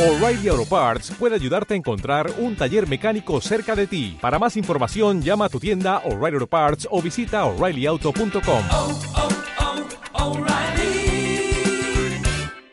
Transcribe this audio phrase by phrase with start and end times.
[0.00, 4.16] O'Reilly Auto Parts puede ayudarte a encontrar un taller mecánico cerca de ti.
[4.18, 8.64] Para más información, llama a tu tienda O'Reilly Auto Parts o visita oreillyauto.com.
[8.72, 8.98] oh,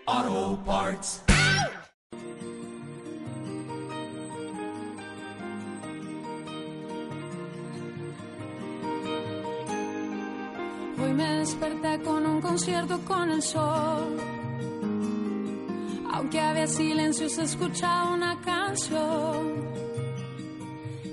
[0.08, 1.22] oh, Parts.
[10.98, 14.47] Hoy me desperté con un concierto con el sol.
[16.14, 19.88] Aunque había silencio, se escuchaba una canción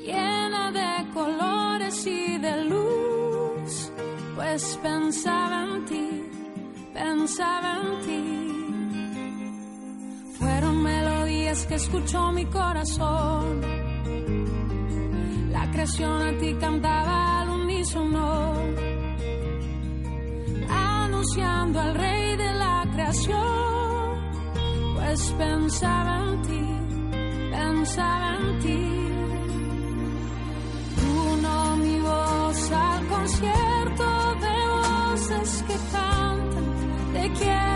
[0.04, 3.90] llena de colores y de luz.
[4.34, 6.22] Pues pensaba en ti,
[6.92, 8.22] pensaba en ti.
[10.38, 13.60] Fueron melodías que escuchó mi corazón.
[15.50, 18.54] La creación a ti cantaba al unísono
[20.68, 23.73] anunciando al rey de la creación,
[25.04, 26.64] pues pensaba en ti,
[27.50, 28.82] pensaba en ti.
[31.27, 34.06] Uno mi voz al concierto
[34.44, 36.66] de voces que cantan,
[37.12, 37.73] te quiero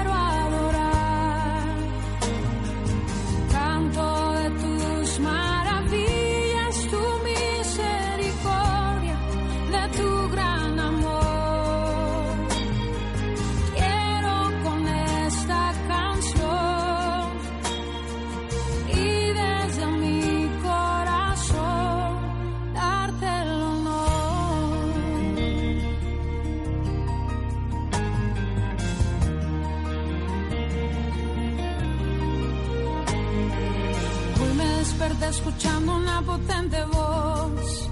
[35.29, 37.91] escuchando una potente voz,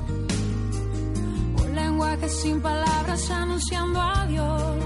[1.62, 4.85] un lenguaje sin palabras anunciando a Dios.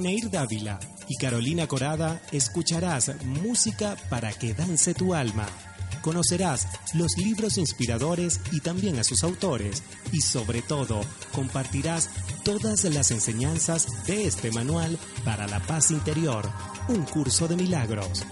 [0.00, 5.46] Neir Dávila y Carolina Corada escucharás música para que dance tu alma.
[6.02, 9.82] Conocerás los libros inspiradores y también a sus autores.
[10.12, 11.02] Y sobre todo,
[11.32, 12.08] compartirás
[12.42, 16.48] todas las enseñanzas de este manual para la paz interior.
[16.88, 18.24] Un curso de milagros.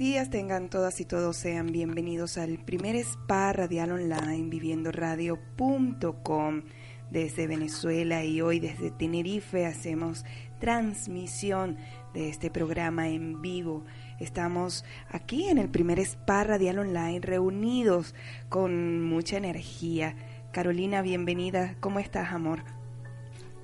[0.00, 0.30] Días.
[0.30, 6.62] Tengan todas y todos sean bienvenidos al primer spa radial online viviendoradio.com
[7.10, 10.24] desde Venezuela y hoy desde Tenerife hacemos
[10.58, 11.76] transmisión
[12.14, 13.84] de este programa en vivo.
[14.18, 18.14] Estamos aquí en el primer spa radial online reunidos
[18.48, 20.16] con mucha energía.
[20.50, 21.76] Carolina, bienvenida.
[21.78, 22.64] ¿Cómo estás, amor?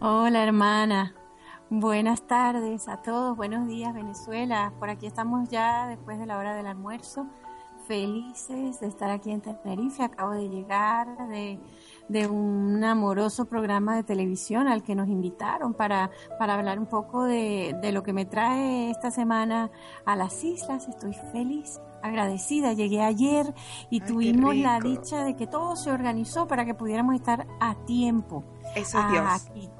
[0.01, 1.15] Hola hermana,
[1.71, 4.73] buenas tardes a todos, buenos días Venezuela.
[4.79, 7.27] Por aquí estamos ya después de la hora del almuerzo,
[7.87, 10.03] felices de estar aquí en Tenerife.
[10.03, 11.59] Acabo de llegar de,
[12.09, 17.25] de un amoroso programa de televisión al que nos invitaron para, para hablar un poco
[17.25, 19.71] de, de lo que me trae esta semana
[20.05, 20.89] a las islas.
[20.89, 22.73] Estoy feliz agradecida.
[22.73, 23.53] Llegué ayer
[23.91, 27.75] y Ay, tuvimos la dicha de que todo se organizó para que pudiéramos estar a
[27.87, 28.45] tiempo.
[28.75, 29.25] Eso es Dios.
[29.49, 29.71] aquí.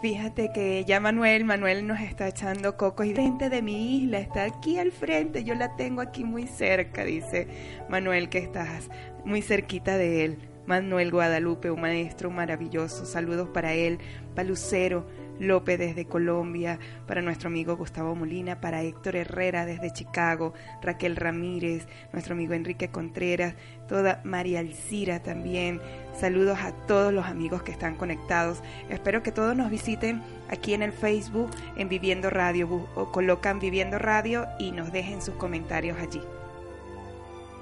[0.00, 4.44] Fíjate que ya Manuel, Manuel nos está echando cocos y frente de mi isla, está
[4.44, 7.48] aquí al frente, yo la tengo aquí muy cerca, dice
[7.88, 8.90] Manuel que estás
[9.24, 10.38] muy cerquita de él.
[10.66, 13.98] Manuel Guadalupe, un maestro maravilloso, saludos para él,
[14.36, 15.04] para Lucero
[15.38, 21.86] López desde Colombia, para nuestro amigo Gustavo Molina, para Héctor Herrera desde Chicago, Raquel Ramírez,
[22.12, 23.54] nuestro amigo Enrique Contreras,
[23.88, 25.80] toda María Alcira también,
[26.18, 28.60] Saludos a todos los amigos que están conectados.
[28.88, 30.20] Espero que todos nos visiten
[30.50, 35.36] aquí en el Facebook en Viviendo Radio o colocan Viviendo Radio y nos dejen sus
[35.36, 36.20] comentarios allí.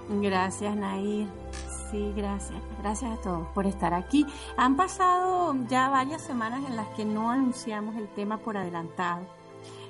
[0.09, 1.27] Gracias, Nair.
[1.91, 2.61] Sí, gracias.
[2.81, 4.27] Gracias a todos por estar aquí.
[4.57, 9.27] Han pasado ya varias semanas en las que no anunciamos el tema por adelantado.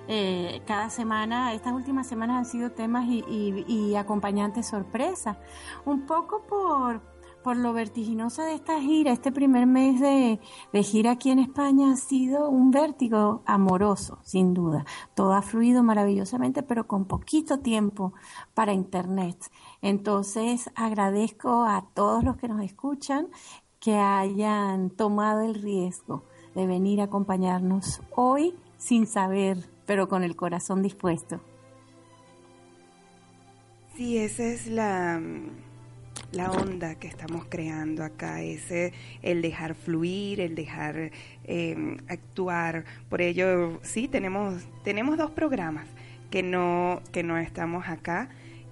[0.09, 5.39] Eh, cada semana, estas últimas semanas han sido temas y, acompañantes sorpresa.
[5.85, 7.01] Un poco por,
[7.47, 9.13] por lo vertiginosa de esta gira.
[9.13, 10.41] Este primer mes de,
[10.73, 14.85] de gira aquí en España ha sido un vértigo amoroso, sin duda.
[15.15, 18.13] Todo ha fluido maravillosamente, pero con poquito tiempo
[18.53, 19.37] para Internet.
[19.81, 23.29] Entonces, agradezco a todos los que nos escuchan
[23.79, 26.25] que hayan tomado el riesgo
[26.57, 31.39] de venir a acompañarnos hoy sin saber, pero con el corazón dispuesto.
[33.95, 35.21] Sí, esa es la,
[36.33, 38.93] la onda que estamos creando acá, ese
[39.23, 41.11] el dejar fluir, el dejar
[41.45, 42.85] eh, actuar.
[43.09, 45.87] Por ello, sí, tenemos, tenemos dos programas
[46.31, 48.29] que no, que no estamos acá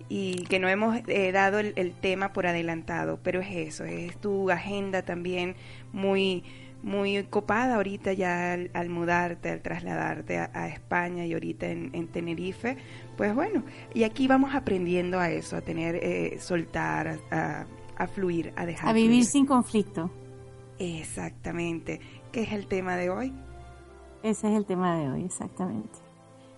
[0.08, 4.50] y que no hemos eh, dado el, tema por adelantado, pero es eso, es tu
[4.50, 5.56] agenda también
[5.92, 6.44] muy
[6.82, 12.08] muy copada ahorita ya al, al mudarte, al trasladarte a, a España y ahorita en
[12.08, 12.76] Tenerife,
[13.16, 13.62] pues bueno,
[13.92, 17.66] y aquí vamos aprendiendo a eso, a tener, eh, soltar, a,
[17.96, 19.24] a fluir, a dejar A vivir fluir.
[19.24, 20.10] sin conflicto.
[20.78, 22.00] Exactamente,
[22.32, 23.32] ¿qué es el tema de hoy?
[24.22, 25.98] Ese es el tema de hoy, exactamente.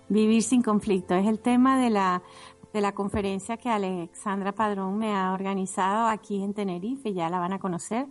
[0.09, 2.21] Vivir sin conflicto es el tema de la
[2.73, 7.53] de la conferencia que Alexandra Padrón me ha organizado aquí en Tenerife, ya la van
[7.53, 8.05] a conocer.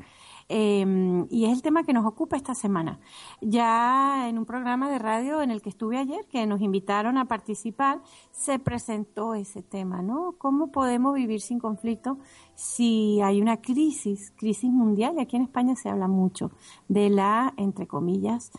[0.48, 3.00] Eh, y es el tema que nos ocupa esta semana.
[3.40, 7.26] Ya en un programa de radio en el que estuve ayer, que nos invitaron a
[7.26, 8.00] participar,
[8.30, 10.34] se presentó ese tema, ¿no?
[10.38, 12.18] ¿Cómo podemos vivir sin conflicto
[12.54, 15.14] si hay una crisis, crisis mundial?
[15.16, 16.50] Y aquí en España se habla mucho
[16.88, 18.52] de la, entre comillas,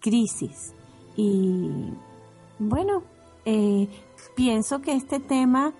[0.00, 0.74] crisis.
[1.16, 1.92] Y
[2.58, 3.02] bueno,
[3.44, 3.88] eh,
[4.34, 5.74] pienso que este tema,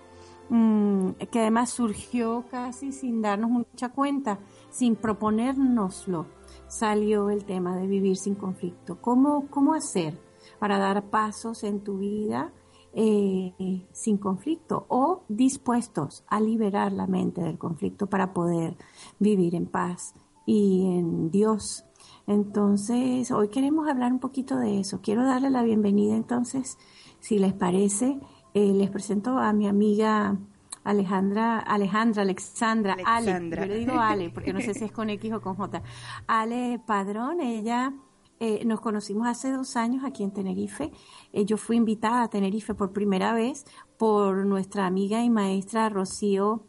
[0.54, 4.38] mm, que además surgió casi sin darnos mucha cuenta,
[4.70, 6.26] sin proponérnoslo,
[6.68, 9.00] salió el tema de vivir sin conflicto.
[9.00, 10.18] ¿Cómo, cómo hacer
[10.58, 12.52] para dar pasos en tu vida
[12.92, 13.52] eh,
[13.92, 18.76] sin conflicto o dispuestos a liberar la mente del conflicto para poder
[19.18, 20.14] vivir en paz
[20.46, 21.84] y en Dios?
[22.26, 25.00] Entonces, hoy queremos hablar un poquito de eso.
[25.02, 26.78] Quiero darle la bienvenida entonces,
[27.20, 28.18] si les parece,
[28.54, 30.36] eh, les presento a mi amiga
[30.84, 33.62] Alejandra, Alejandra, Alexandra, Alexandra.
[33.62, 33.68] Ale.
[33.68, 35.82] Yo le digo Ale porque no sé si es con X o con J.
[36.26, 37.92] Ale Padrón, ella
[38.40, 40.92] eh, nos conocimos hace dos años aquí en Tenerife.
[41.32, 43.64] Eh, yo fui invitada a Tenerife por primera vez
[43.96, 46.66] por nuestra amiga y maestra Rocío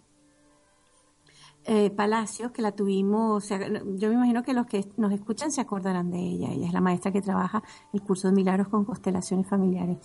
[1.65, 6.11] eh, Palacios, que la tuvimos, yo me imagino que los que nos escuchan se acordarán
[6.11, 6.51] de ella.
[6.51, 9.97] Ella es la maestra que trabaja el curso de milagros con constelaciones familiares.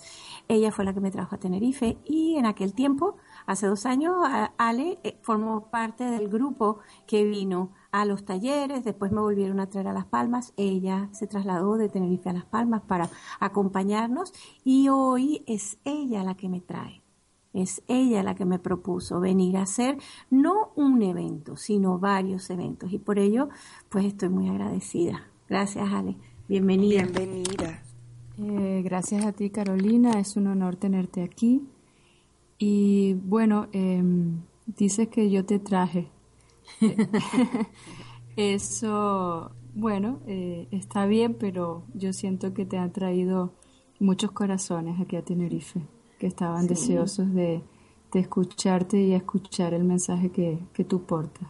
[0.47, 4.15] Ella fue la que me trajo a Tenerife y en aquel tiempo, hace dos años,
[4.57, 9.69] Ale eh, formó parte del grupo que vino a los talleres, después me volvieron a
[9.69, 14.89] traer a Las Palmas, ella se trasladó de Tenerife a Las Palmas para acompañarnos y
[14.89, 17.00] hoy es ella la que me trae.
[17.53, 19.97] Es ella la que me propuso venir a hacer
[20.29, 22.93] no un evento, sino varios eventos.
[22.93, 23.49] Y por ello,
[23.89, 25.27] pues estoy muy agradecida.
[25.49, 26.15] Gracias, Ale.
[26.47, 27.03] Bienvenida.
[27.03, 27.83] Bienvenida.
[28.37, 30.19] Eh, gracias a ti, Carolina.
[30.19, 31.61] Es un honor tenerte aquí.
[32.57, 36.09] Y bueno, em, dices que yo te traje.
[38.35, 43.53] Eso, bueno, eh, está bien, pero yo siento que te han traído
[43.99, 45.81] muchos corazones aquí a Tenerife,
[46.21, 47.63] que estaban deseosos de,
[48.11, 51.49] de escucharte y escuchar el mensaje que, que tú portas.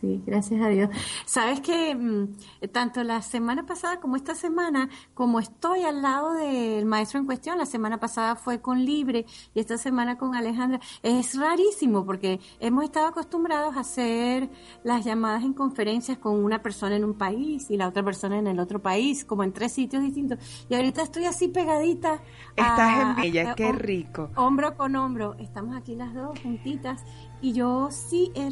[0.00, 0.90] Sí, gracias a Dios.
[1.24, 6.84] Sabes que mm, tanto la semana pasada como esta semana, como estoy al lado del
[6.84, 9.24] maestro en cuestión, la semana pasada fue con Libre
[9.54, 14.50] y esta semana con Alejandra, es rarísimo porque hemos estado acostumbrados a hacer
[14.82, 18.48] las llamadas en conferencias con una persona en un país y la otra persona en
[18.48, 20.40] el otro país, como en tres sitios distintos.
[20.68, 22.20] Y ahorita estoy así pegadita.
[22.56, 24.30] Estás en Bella, qué rico.
[24.34, 27.04] Hombro con hombro, estamos aquí las dos juntitas
[27.44, 28.48] y yo sí he,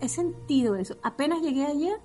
[0.00, 0.96] he sentido eso.
[1.04, 2.00] Apenas llegué ayer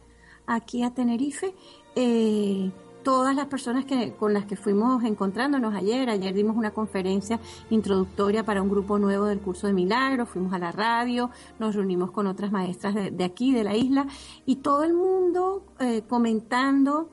[0.45, 1.55] aquí a Tenerife,
[1.95, 7.39] eh, todas las personas que, con las que fuimos encontrándonos ayer, ayer dimos una conferencia
[7.71, 12.11] introductoria para un grupo nuevo del curso de milagros, fuimos a la radio, nos reunimos
[12.11, 14.05] con otras maestras de, aquí, de la isla,
[14.45, 17.09] y todo el mundo eh, comentando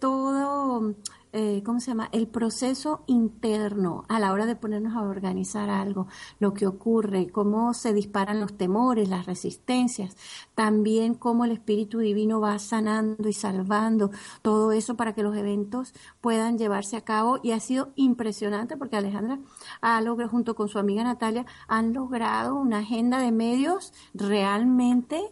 [0.00, 0.96] todo
[1.32, 2.08] eh, ¿cómo se llama?
[2.12, 6.06] El proceso interno a la hora de ponernos a organizar algo,
[6.38, 10.16] lo que ocurre, cómo se disparan los temores, las resistencias,
[10.54, 14.10] también cómo el Espíritu Divino va sanando y salvando
[14.42, 18.96] todo eso para que los eventos puedan llevarse a cabo y ha sido impresionante porque
[18.96, 19.38] Alejandra
[19.80, 25.22] ha logrado, junto con su amiga Natalia, han logrado una agenda de medios realmente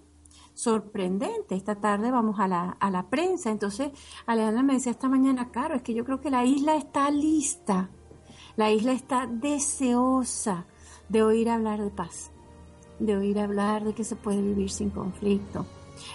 [0.56, 1.54] sorprendente.
[1.54, 3.50] Esta tarde vamos a la, a la prensa.
[3.50, 3.92] Entonces,
[4.26, 7.90] Alejandra me decía esta mañana, claro, es que yo creo que la isla está lista.
[8.56, 10.66] La isla está deseosa
[11.10, 12.30] de oír hablar de paz,
[12.98, 15.66] de oír hablar de que se puede vivir sin conflicto.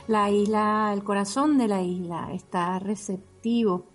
[0.07, 3.85] La isla, el corazón de la isla está receptivo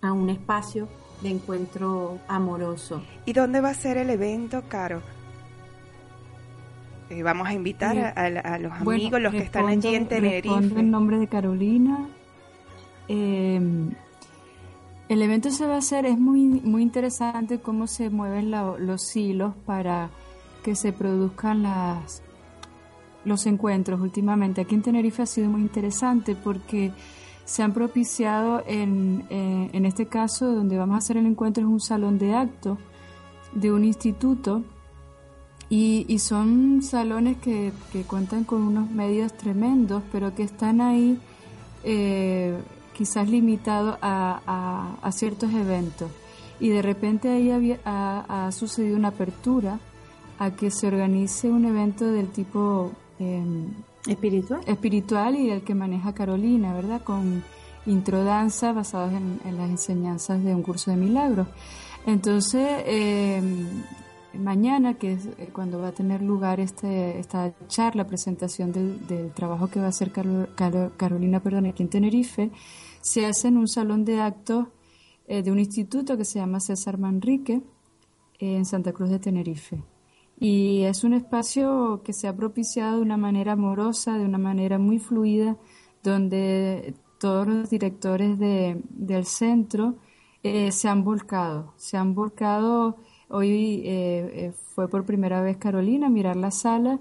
[0.00, 0.88] a un espacio
[1.22, 3.02] de encuentro amoroso.
[3.26, 5.02] ¿Y dónde va a ser el evento, Caro?
[7.12, 10.80] Eh, vamos a invitar a, los amigos, los que están allí en Tenerife.
[10.80, 12.08] en nombre de Carolina.
[13.06, 13.90] Em,
[15.10, 19.52] el evento se va a hacer, es muy, muy interesante cómo se mueven los hilos
[19.66, 20.08] para
[20.64, 22.22] que se produzcan las,
[23.26, 24.62] los encuentros últimamente.
[24.62, 26.92] Aquí en Tenerife ha sido muy interesante porque
[27.44, 31.68] se han propiciado en, eh, en este caso donde vamos a hacer el encuentro es
[31.68, 32.78] un salón de actos
[33.52, 34.62] de un instituto
[35.74, 37.72] y, son salones que,
[38.06, 41.18] cuentan con unos medios tremendos, pero que están ahí
[41.82, 42.54] eh,
[42.92, 46.10] quizás limitados a, ciertos eventos.
[46.60, 49.80] Y de repente ahí había, ha, sucedido una apertura
[50.38, 53.68] a que se organice un evento del tipo em,
[54.06, 57.00] espiritual espiritual y el que maneja Carolina, ¿verdad?
[57.02, 57.42] Con
[57.86, 61.46] introdanza basados en, en las enseñanzas de un curso de milagros.
[62.04, 63.40] Entonces, eh,
[64.34, 69.68] mañana, que es eh, cuando va a tener lugar este, esta charla, presentación del, trabajo
[69.68, 72.50] que va a hacer Carolina perdón, aquí en Tenerife,
[73.00, 74.68] se hace en un salón de actos
[75.26, 77.62] eh, de un instituto que se llama César Manrique
[78.38, 79.82] en Santa Cruz de Tenerife.
[80.38, 84.78] Y es un espacio que se ha propiciado de una manera amorosa, de una manera
[84.78, 85.56] muy fluida,
[86.02, 89.94] donde todos los directores del centro
[90.42, 92.96] eh, se han volcado, se han volcado
[93.34, 96.98] Hoy eh, eh, fue por primera vez Carolina a mirar la sala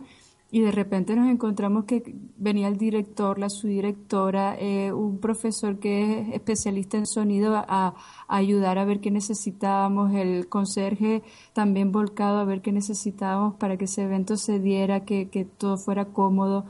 [0.49, 6.21] y de repente nos encontramos que venía el director, la subdirectora, eh, un profesor que
[6.21, 7.95] es especialista en sonido a,
[8.29, 11.21] ayudar a ver qué necesitábamos, el conserje
[11.51, 15.77] también volcado a ver qué necesitábamos para que ese evento se diera, que, que todo
[15.77, 16.65] fuera cómodo.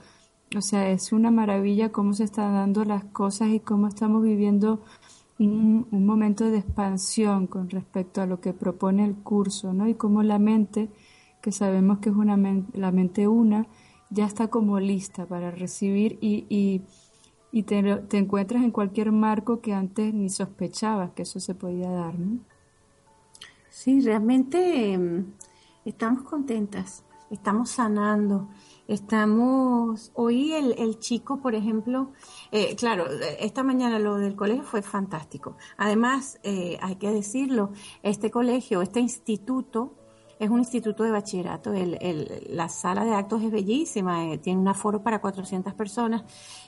[0.58, 4.82] O sea, es una maravilla cómo se están dando las cosas y cómo estamos viviendo
[5.48, 9.88] un, momento de expansión con respecto a lo que propone el curso, ¿no?
[9.88, 10.90] Y cómo la mente,
[11.42, 12.38] que sabemos que es una
[12.74, 13.68] la mente una,
[14.10, 16.46] ya está como lista para recibir y,
[17.52, 21.90] y, te, te, encuentras en cualquier marco que antes ni sospechabas que eso se podía
[21.90, 22.40] dar, ¿no?
[23.70, 25.26] Sí, realmente em,
[25.86, 28.50] estamos contentas, estamos sanando,
[28.92, 32.12] Estamos, hoy el, el chico, por ejemplo,
[32.52, 33.06] eh, claro,
[33.40, 35.56] esta mañana lo del colegio fue fantástico.
[35.78, 37.72] Además, eh, hay que decirlo,
[38.04, 39.94] este colegio, este instituto,
[40.42, 41.72] es un instituto de bachillerato.
[41.72, 46.24] El, el, la sala de actos es bellísima, eh, tiene un aforo para 400 personas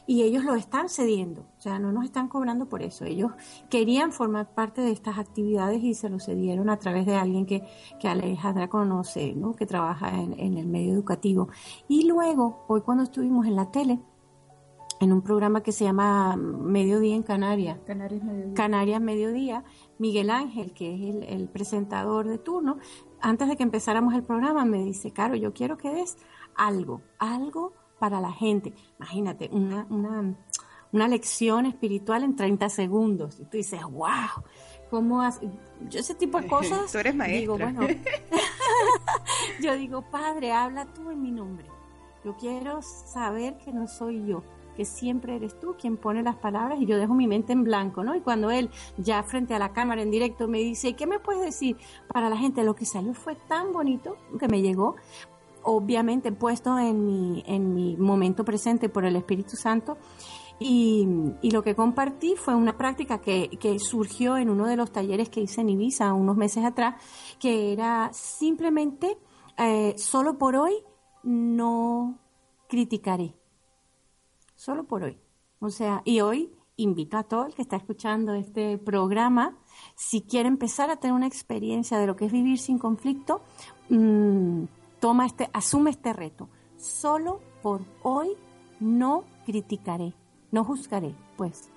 [0.05, 3.03] y ellos lo están cediendo, o sea, no nos están cobrando por eso.
[3.05, 3.31] Ellos
[3.71, 7.63] querían formar parte de estas actividades y se lo cedieron a través de alguien que,
[7.99, 9.53] que Alejandra conoce, ¿no?
[9.53, 11.49] que trabaja en, en el medio educativo.
[11.87, 13.99] Y luego, hoy cuando estuvimos en la tele,
[15.03, 17.77] en un programa que se llama Mediodía en Canarias.
[17.85, 18.53] Canarias Mediodía.
[18.53, 19.63] Canarias Mediodía.
[19.99, 22.77] Miguel Ángel, que es el, el, presentador de turno,
[23.23, 26.17] antes de que empezáramos el programa me dice, Caro, yo quiero que des
[26.55, 28.73] algo, algo para la gente.
[28.99, 30.35] Imagínate, una, una,
[30.91, 33.39] una lección espiritual en 30 segundos.
[33.39, 34.43] Y tú dices, wow,
[34.89, 35.49] ¿cómo hace?
[35.89, 36.91] Yo ese tipo de cosas...
[36.91, 37.39] tú eres maestra.
[37.39, 37.81] Digo, bueno,
[39.61, 41.65] yo digo, Padre, habla tú en mi nombre.
[42.25, 46.79] Yo quiero saber que no soy yo, que siempre eres tú quien pone las palabras
[46.81, 48.15] y yo dejo mi mente en blanco, ¿no?
[48.15, 51.41] Y cuando él ya frente a la cámara en directo me dice, ¿qué me puedes
[51.41, 51.77] decir
[52.07, 52.63] para la gente?
[52.63, 54.95] Lo que salió fue tan bonito que me llegó,
[55.63, 59.97] obviamente puesto en mi, en mi momento presente por el Espíritu Santo.
[60.59, 61.07] Y,
[61.41, 65.29] y lo que compartí fue una práctica que, que surgió en uno de los talleres
[65.29, 66.95] que hice en Ibiza unos meses atrás,
[67.39, 69.17] que era simplemente,
[69.57, 70.73] eh, solo por hoy
[71.23, 72.19] no
[72.67, 73.35] criticaré.
[74.63, 75.17] Solo por hoy.
[75.59, 79.57] O sea, y hoy invito a todo el que está escuchando este programa,
[79.93, 83.41] si quiere empezar a tener una experiencia de lo que es vivir sin conflicto,
[83.89, 84.63] mmm,
[85.01, 86.47] toma este, asume este reto.
[86.77, 88.37] Solo por hoy
[88.79, 90.13] no criticaré,
[90.53, 91.69] no juzgaré, pues.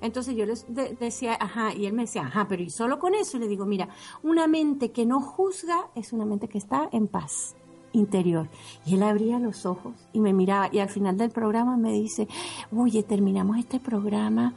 [0.00, 3.14] Entonces yo les de decía, ajá, y él me decía, ajá, pero y solo con
[3.14, 3.90] eso le digo, mira,
[4.22, 7.56] una mente que no juzga es una mente que está en paz
[7.92, 8.48] interior.
[8.84, 12.28] Y él abría los ojos y me miraba y al final del programa me dice,
[12.74, 14.54] oye, terminamos este programa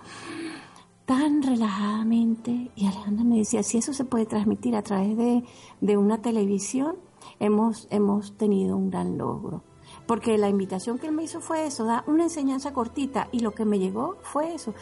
[1.05, 2.71] tan relajadamente.
[2.75, 5.43] Y Alejandra me decía, si eso se puede transmitir a través de,
[5.81, 6.95] de una televisión,
[7.39, 9.63] hemos, hemos tenido un gran logro.
[10.07, 13.51] Porque la invitación que él me hizo fue eso, da una enseñanza cortita y lo
[13.51, 14.73] que me llegó fue eso.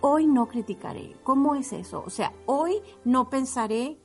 [0.00, 1.16] Hoy no criticaré.
[1.22, 2.02] ¿Cómo es eso?
[2.06, 3.98] O sea, hoy no pensaré,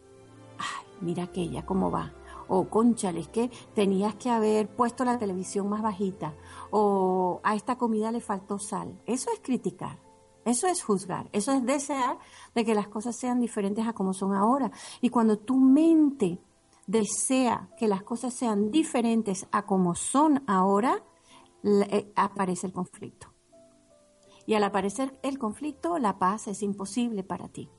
[0.58, 2.13] ay, mira aquella, cómo va.
[2.48, 6.34] O conchales, que tenías que haber puesto la televisión más bajita.
[6.72, 9.00] O a esta comida le faltó sal.
[9.06, 10.00] Eso es criticar.
[10.46, 12.18] Eso es juzgar, eso es desear
[12.54, 14.72] de que las cosas sean diferentes a como son ahora.
[15.00, 16.40] Y cuando tu mente
[16.86, 21.02] desea que las cosas sean diferentes a como son ahora,
[21.64, 23.34] eh, aparece el conflicto.
[24.46, 27.70] Y al aparecer el conflicto, la paz es imposible para ti.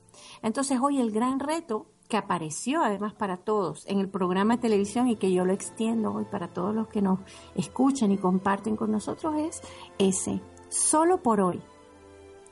[0.40, 5.08] Entonces hoy el gran reto que apareció además para todos en el programa de televisión
[5.08, 7.20] y que yo lo extiendo hoy para todos los que nos
[7.54, 9.62] escuchan y comparten con nosotros es
[9.99, 11.62] ese, solo por hoy,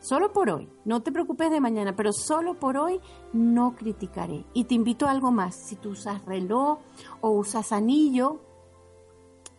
[0.03, 3.01] Solo por hoy, no te preocupes de mañana, pero solo por hoy
[3.33, 4.45] no criticaré.
[4.53, 6.81] Y te invito a algo más, si tú usas reloj
[7.21, 8.41] o usas anillo,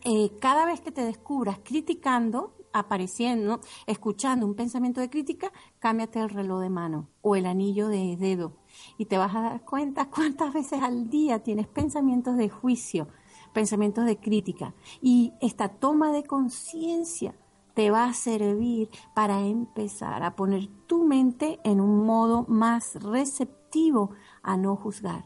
[0.04, 6.30] eh, cada vez que te descubras criticando, apareciendo, escuchando un pensamiento de crítica, cámbiate el
[6.30, 8.58] reloj de mano o el anillo de dedo
[8.98, 13.08] y te vas a dar cuenta cuántas veces al día tienes pensamientos de juicio,
[13.54, 14.74] pensamientos de crítica.
[15.02, 17.36] Y esta toma de conciencia
[17.74, 24.12] te va a servir para empezar a poner tu mente en un modo más receptivo
[24.42, 25.26] a no juzgar.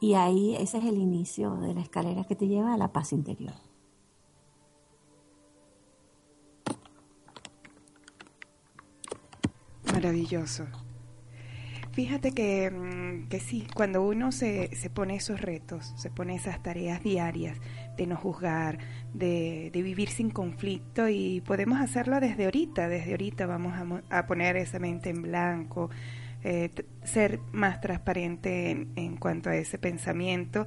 [0.00, 3.12] Y ahí ese es el inicio de la escalera que te lleva a la paz
[3.12, 3.54] interior.
[9.92, 10.66] Maravilloso.
[11.96, 16.62] Fíjate que, mm, que sí, cuando uno se, se, pone esos retos, se pone esas
[16.62, 17.56] tareas diarias
[17.96, 18.76] de no juzgar,
[19.14, 24.26] de, de vivir sin conflicto y podemos hacerlo desde ahorita, desde ahorita vamos a, a
[24.26, 25.88] poner esa mente en blanco,
[26.44, 26.68] eh,
[27.02, 30.66] ser más transparente en, en cuanto a ese pensamiento.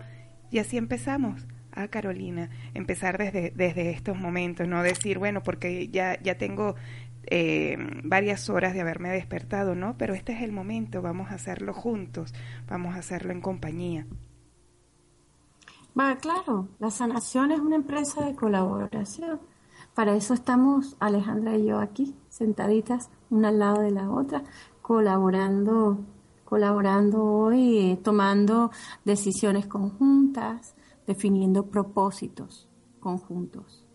[0.50, 1.46] Y así empezamos.
[1.72, 6.76] Ah, Carolina, empezar desde, desde estos momentos, no decir, bueno, porque ya, ya tengo
[7.23, 9.97] eh, varias horas de haberme despertado, ¿no?
[9.97, 12.34] Pero este es el momento, vamos a hacerlo juntos,
[12.67, 14.08] vamos a hacerlo en compañía.
[15.99, 19.39] Va, claro, la sanación es una empresa de colaboración.
[19.93, 24.43] Para eso estamos Alejandra y yo aquí, sentaditas una al lado de la otra,
[24.82, 25.99] colaborando,
[26.45, 28.71] colaborando hoy, eh, tomando
[29.03, 33.88] decisiones conjuntas, definiendo propósitos conjuntos.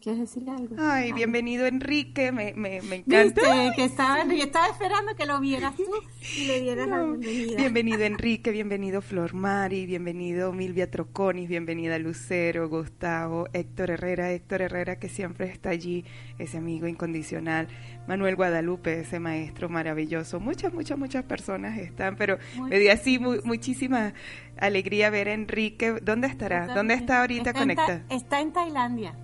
[0.00, 0.76] ¿Quieres decir algo?
[0.78, 3.42] Ay, bienvenido Enrique, me, me, me encanta.
[3.42, 3.72] ¿Viste?
[3.76, 5.92] Que estaba, yo estaba esperando que lo vieras tú
[6.38, 6.96] y le dieras no.
[6.96, 7.56] la bienvenida.
[7.58, 14.98] Bienvenido Enrique, bienvenido Flor Mari, bienvenido Milvia Troconis, bienvenida Lucero, Gustavo, Héctor Herrera, Héctor Herrera
[14.98, 16.06] que siempre está allí,
[16.38, 17.68] ese amigo incondicional,
[18.08, 20.40] Manuel Guadalupe, ese maestro maravilloso.
[20.40, 24.14] Muchas, muchas, muchas personas están, pero Muy me dio así muy, muchísima
[24.56, 25.96] alegría ver a Enrique.
[26.00, 26.68] ¿Dónde estará?
[26.68, 28.00] ¿Dónde está ahorita está conectado?
[28.08, 29.14] Está en Tailandia.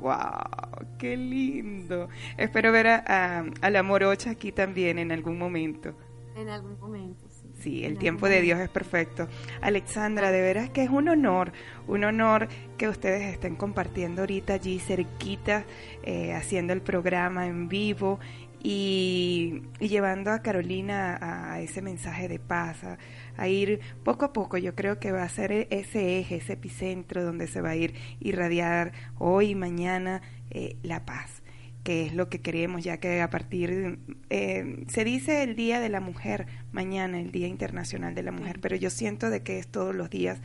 [0.00, 0.86] ¡Wow!
[0.98, 2.08] ¡Qué lindo!
[2.36, 5.94] Espero ver a, a, a, la morocha aquí también en algún momento.
[6.36, 7.48] En algún momento, sí.
[7.60, 9.28] Sí, el tiempo de Dios es perfecto.
[9.60, 11.52] Alexandra, de veras que es un honor,
[11.86, 15.64] un honor que ustedes estén compartiendo ahorita allí cerquita,
[16.02, 18.18] eh, haciendo el programa en vivo
[18.62, 22.96] y, y, llevando a Carolina a, a ese mensaje de paz, a,
[23.40, 24.58] a, ir poco a poco.
[24.58, 27.94] Yo creo que va a ser ese eje, ese epicentro donde se va a ir
[28.20, 31.42] irradiar hoy y mañana eh, la paz,
[31.82, 33.98] que es lo que queremos, ya que a partir,
[34.30, 38.60] eh, se dice el Día de la Mujer, mañana, el Día Internacional de la Mujer,
[38.60, 40.40] pero yo siento de que es todos los días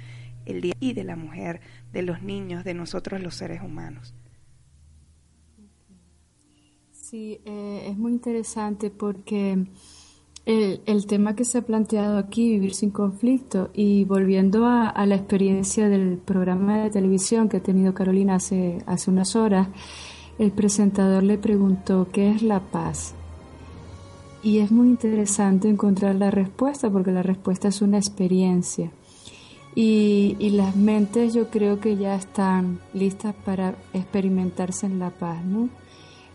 [0.46, 4.14] el día y de la mujer, de los niños, de nosotros los seres humanos.
[6.92, 9.66] Sí, eh, es muy interesante porque
[10.46, 15.90] el, tema que se ha planteado aquí, vivir sin conflicto, y volviendo a, la experiencia
[15.90, 19.68] del programa de televisión que ha tenido Carolina hace, hace unas horas,
[20.38, 23.16] el presentador le preguntó qué es la paz.
[24.44, 28.92] Y es muy interesante encontrar la respuesta porque la respuesta es una experiencia.
[29.74, 35.44] Y, y, las mentes yo creo que ya están listas para experimentarse en la paz.
[35.44, 35.70] ¿no?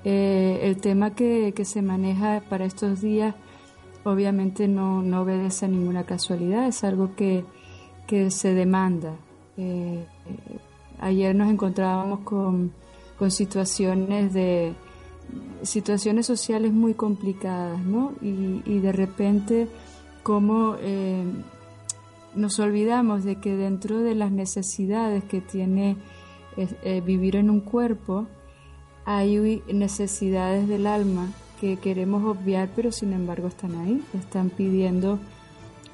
[0.05, 3.35] Eh, el tema que, que, se maneja para estos días
[4.04, 7.44] obviamente no, no, obedece a ninguna casualidad, es algo que,
[8.06, 9.14] que se demanda.
[9.56, 10.58] Eh, eh
[11.02, 12.72] ayer nos encontrábamos con
[13.20, 14.72] con situaciones de
[15.60, 18.14] situaciones sociales muy complicadas, ¿no?
[18.22, 19.68] Y, de repente
[20.22, 21.22] como eh,
[22.34, 25.98] nos olvidamos de que dentro de las necesidades que tiene
[26.56, 28.26] eh, vivir en un cuerpo,
[29.04, 31.28] hay necesidades del alma
[31.61, 35.18] que queremos obviar, pero sin embargo están ahí, están pidiendo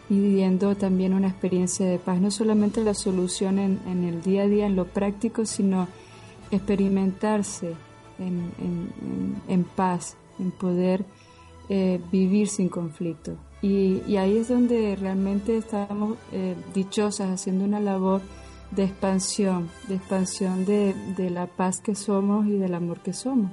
[0.09, 4.47] pidiendo también una experiencia de paz, no solamente la solución en, en el día a
[4.47, 5.89] día, en lo práctico, sino
[6.53, 7.75] experimentarse
[8.19, 11.05] en, paz, en poder
[11.69, 13.37] eh, vivir sin conflicto.
[13.63, 18.21] Y, ahí es donde realmente estamos eh, dichosas haciendo una labor
[18.71, 20.95] de expansión, de expansión de,
[21.31, 23.51] la paz que somos y del amor que somos.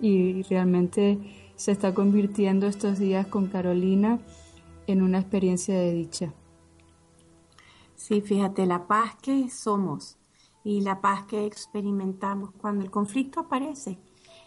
[0.00, 1.18] Y, realmente
[1.58, 4.20] se está convirtiendo estos días con Carolina
[4.86, 6.32] en una experiencia de dicha.
[7.96, 10.18] Sí, fíjate, la paz que somos
[10.62, 13.98] y la paz que experimentamos cuando el conflicto aparece.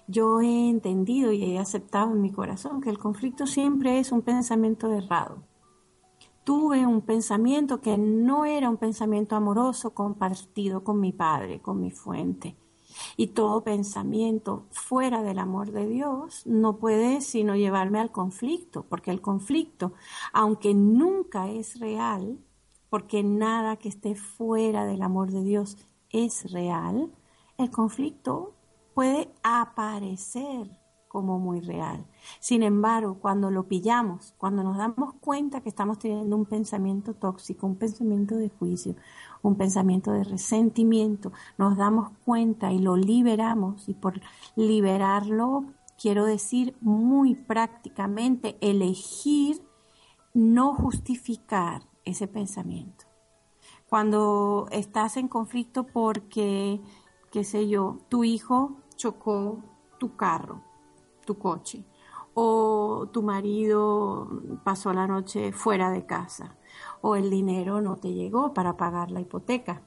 [0.07, 4.21] Yo he entendido y he aceptado en mi corazón que el conflicto siempre es un
[4.21, 5.43] pensamiento errado.
[6.45, 11.91] Tuve un pensamiento que no era un pensamiento amoroso compartido con mi Padre, con mi
[11.91, 12.55] fuente.
[13.17, 19.11] Y todo pensamiento fuera del amor de Dios no puede sino llevarme al conflicto, porque
[19.11, 19.93] el conflicto,
[20.33, 22.39] aunque nunca es real,
[22.89, 25.77] porque nada que esté fuera del amor de Dios
[26.09, 27.11] es real,
[27.57, 28.55] el conflicto
[28.93, 30.69] puede aparecer
[31.11, 32.05] como muy real.
[32.39, 37.67] Sin embargo, cuando lo pillamos, cuando nos damos cuenta que estamos teniendo un pensamiento tóxico,
[37.67, 38.95] un pensamiento de juicio,
[39.43, 44.21] un pensamiento de resentimiento, nos damos cuenta y lo liberamos, y por
[44.55, 45.65] liberarlo
[45.99, 49.61] quiero decir muy prácticamente elegir
[50.33, 53.05] no justificar ese pensamiento.
[53.89, 56.81] Cuando estás en conflicto porque,
[57.31, 59.59] qué sé yo, tu hijo chocó
[59.99, 60.63] tu carro,
[61.25, 61.85] tu coche,
[62.33, 64.29] o tu marido
[64.63, 66.55] pasó la noche fuera de casa,
[67.01, 69.81] o el dinero no te llegó para pagar la hipoteca.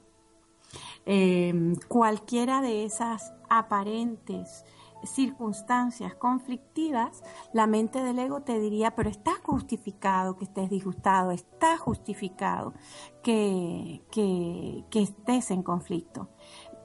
[1.05, 4.65] Em, cualquiera de esas aparentes
[5.03, 11.77] circunstancias conflictivas, la mente del ego te diría, pero está justificado que estés disgustado, está
[11.77, 12.73] justificado
[13.21, 16.29] que, que, que estés en conflicto.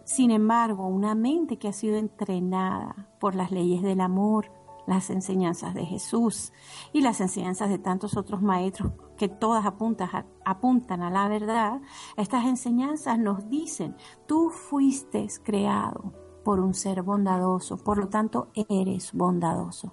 [0.05, 4.51] Sin embargo, una mente que ha sido entrenada por las leyes del amor,
[4.87, 6.53] las enseñanzas de Jesús
[6.93, 11.81] y las enseñanzas de tantos otros maestros que todas apuntan a la verdad,
[12.17, 16.13] estas enseñanzas nos dicen, tú fuiste creado
[16.45, 19.93] por un ser bondadoso, por lo tanto eres bondadoso.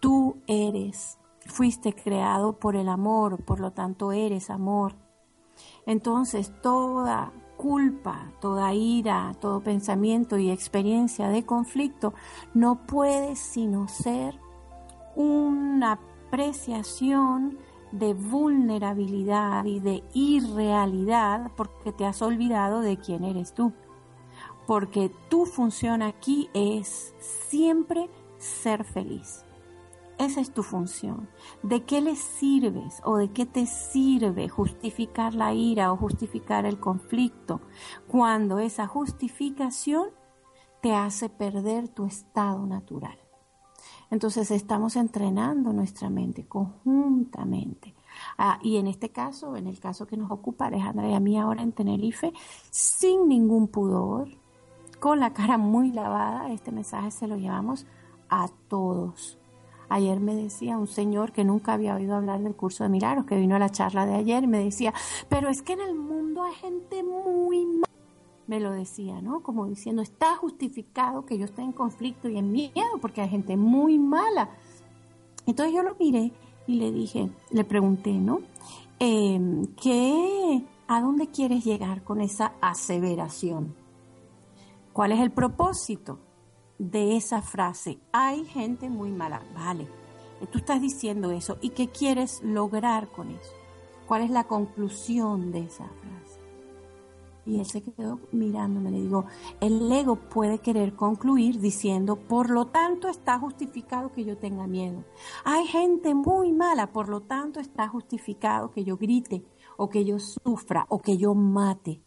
[0.00, 4.96] Tú eres, fuiste creado por el amor, por lo tanto eres amor.
[5.86, 12.14] Entonces toda culpa, toda ira, todo pensamiento y experiencia de conflicto
[12.54, 14.40] no puede sino ser
[15.14, 17.58] una apreciación
[17.92, 23.74] de vulnerabilidad y de irrealidad porque te has olvidado de quién eres tú
[24.68, 29.46] porque tu función aquí es siempre ser feliz.
[30.18, 31.28] Esa es tu función.
[31.62, 36.80] ¿De qué le sirves o de qué te sirve justificar la ira o justificar el
[36.80, 37.60] conflicto
[38.08, 40.08] cuando esa justificación
[40.82, 43.16] te hace perder tu estado natural?
[44.10, 47.94] Entonces estamos entrenando nuestra mente conjuntamente.
[48.36, 51.38] Ah, y en este caso, en el caso que nos ocupa Alejandra y a mí
[51.38, 52.32] ahora en Tenerife,
[52.70, 54.28] sin ningún pudor,
[54.98, 57.86] con la cara muy lavada, este mensaje se lo llevamos
[58.28, 59.37] a todos.
[59.88, 63.36] Ayer me decía un señor que nunca había oído hablar del curso de milagros, que
[63.36, 64.92] vino a la charla de ayer y me decía,
[65.28, 67.86] pero es que en el mundo hay gente muy mala.
[68.46, 69.40] Me lo decía, ¿no?
[69.40, 73.56] Como diciendo, está justificado que yo esté en conflicto y en miedo porque hay gente
[73.56, 74.50] muy mala.
[75.46, 76.32] Entonces yo lo miré
[76.66, 78.40] y le dije, le pregunté, ¿no?
[78.98, 83.74] Em, ¿qué, ¿A dónde quieres llegar con esa aseveración?
[84.94, 86.18] ¿Cuál es el propósito
[86.78, 87.98] de esa frase?
[88.12, 89.42] Hay gente muy mala.
[89.54, 89.86] Vale,
[90.50, 91.58] tú estás diciendo eso.
[91.60, 93.52] ¿Y qué quieres lograr con eso?
[94.06, 96.40] ¿Cuál es la conclusión de esa frase?
[97.44, 98.90] Y él se quedó mirándome.
[98.90, 99.24] Le digo,
[99.60, 105.04] el ego puede querer concluir diciendo, por lo tanto está justificado que yo tenga miedo.
[105.44, 109.44] Hay gente muy mala, por lo tanto está justificado que yo grite
[109.78, 112.02] o que yo sufra o que yo mate.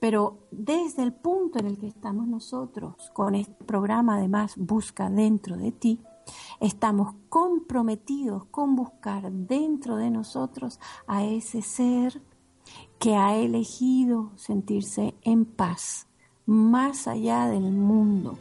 [0.00, 5.56] Pero desde el punto en el que estamos nosotros con este programa, además, Busca dentro
[5.56, 6.00] de ti,
[6.60, 12.22] estamos comprometidos con buscar dentro de nosotros a ese ser
[12.98, 16.06] que ha elegido sentirse en paz,
[16.46, 18.38] más allá del mundo.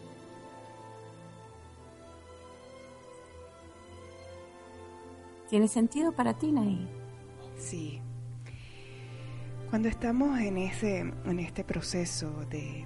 [5.50, 6.88] ¿Tiene sentido para ti, Nair?
[7.58, 8.03] Sí.
[9.74, 12.86] Cuando estamos en, ese, en este proceso de,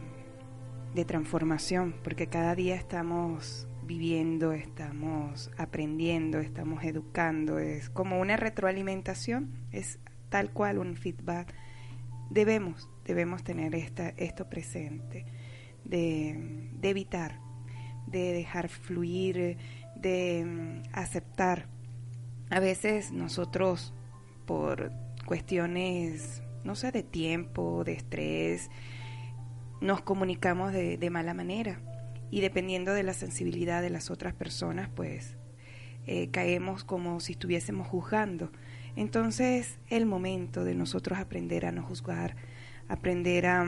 [0.96, 9.68] de transformación, porque cada día estamos viviendo, estamos aprendiendo, estamos educando, es como una retroalimentación,
[9.74, 11.54] es tal cual un feedback.
[12.30, 15.26] Debemos, debemos tener esta, esto presente,
[15.84, 17.42] de, de evitar,
[18.06, 19.58] de dejar fluir,
[19.98, 21.68] de mm, aceptar.
[22.50, 23.94] A veces nosotros,
[24.46, 24.94] por
[25.26, 28.70] cuestiones, no sé, de tiempo, de estrés,
[29.82, 31.80] nos comunicamos de, mala manera
[32.30, 35.38] y dependiendo de la sensibilidad de las otras personas, pues
[36.06, 38.52] eh, caemos como si estuviésemos juzgando.
[38.96, 42.36] Entonces, el momento de nosotros aprender a no juzgar,
[42.88, 43.66] aprender a,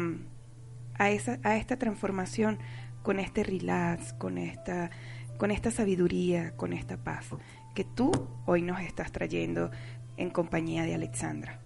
[0.96, 2.60] a, esa, a esta transformación
[3.02, 4.92] con este relax, con esta,
[5.38, 7.30] con esta sabiduría, con esta paz
[7.74, 8.12] que tú
[8.46, 9.72] hoy nos estás trayendo
[10.18, 11.62] en compañía de Alexandra.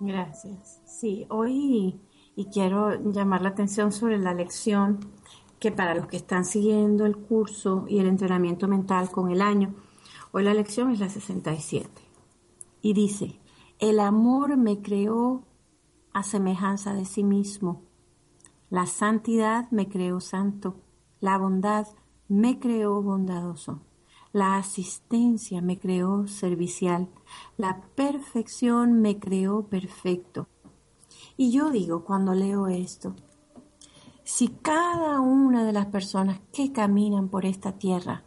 [0.00, 0.80] Gracias.
[0.86, 2.00] Sí, hoy
[2.34, 5.00] y quiero llamar la atención sobre la lección
[5.58, 9.74] que para los que están siguiendo el curso y el entrenamiento mental con el año,
[10.32, 11.90] hoy la lección es la 67.
[12.80, 13.38] Y dice,
[13.78, 15.44] el amor me creó
[16.14, 17.82] a semejanza de sí mismo,
[18.70, 20.76] la santidad me creó santo,
[21.20, 21.86] la bondad
[22.26, 23.82] me creó bondadoso,
[24.32, 27.08] la asistencia me creó servicial,
[27.56, 30.48] la perfección me creó perfecto
[31.36, 33.14] y yo digo cuando leo esto,
[34.24, 38.24] si cada una de las personas que caminan por esta tierra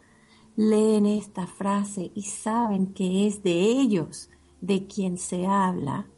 [0.56, 6.08] leen esta frase y saben que es de ellos de quien se habla,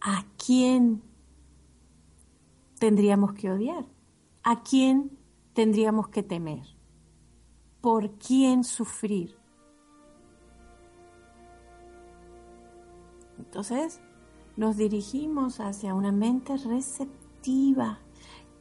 [0.00, 1.02] ¿a quién
[2.78, 3.86] tendríamos que odiar?
[4.42, 5.18] ¿A quién
[5.52, 6.66] tendríamos que temer?
[7.82, 9.36] ¿Por quién sufrir?
[13.38, 14.00] Entonces,
[14.56, 17.98] nos dirigimos hacia una mente receptiva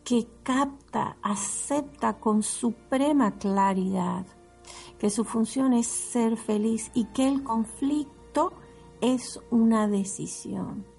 [0.04, 4.26] que capta, acepta con suprema claridad
[4.98, 8.54] que su función es ser feliz y que el conflicto
[9.02, 10.91] es una decisión.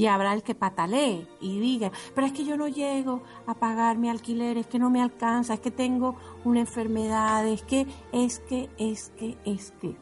[0.00, 3.98] Y habrá el que patalee y diga, pero es que yo no llego a pagar
[3.98, 8.38] mi alquiler, es que no me alcanza, es que tengo una enfermedad, es que, es
[8.38, 9.94] que, es que, es que.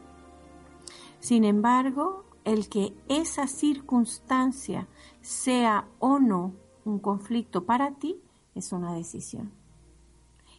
[1.19, 4.87] Sin embargo, el que esa circunstancia
[5.19, 6.53] sea o no
[6.85, 8.21] un conflicto para ti
[8.55, 9.51] es una decisión.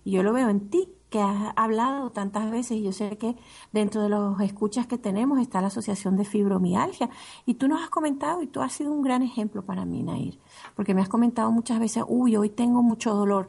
[0.04, 3.36] Y yo lo veo en ti, que has hablado tantas veces y yo sé que
[3.72, 7.10] dentro de los escuchas que tenemos está la Asociación de Fibromialgia
[7.44, 10.38] y tú nos has comentado y tú has sido un gran ejemplo para mí, Nair,
[10.76, 13.48] porque me has comentado muchas veces, uy, hoy tengo mucho dolor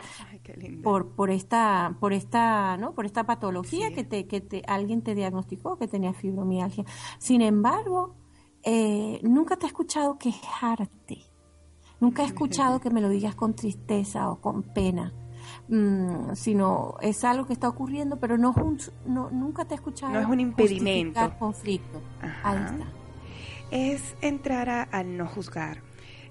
[0.84, 2.94] por por esta por esta, ¿no?
[2.94, 6.84] por esta patología que te que te alguien te diagnosticó que tenía fibromialgia.
[7.20, 8.16] Sin embargo,
[8.64, 11.20] eh, nunca te he escuchado quejarte,
[12.00, 15.14] nunca he escuchado que me lo digas con tristeza o con pena,
[15.68, 18.54] mm, sino es algo que está ocurriendo, pero no,
[19.06, 20.14] no nunca te he escuchado.
[20.14, 21.34] No es un impedimento.
[21.38, 22.02] conflicto.
[23.72, 25.80] Es entrar a, no juzgar.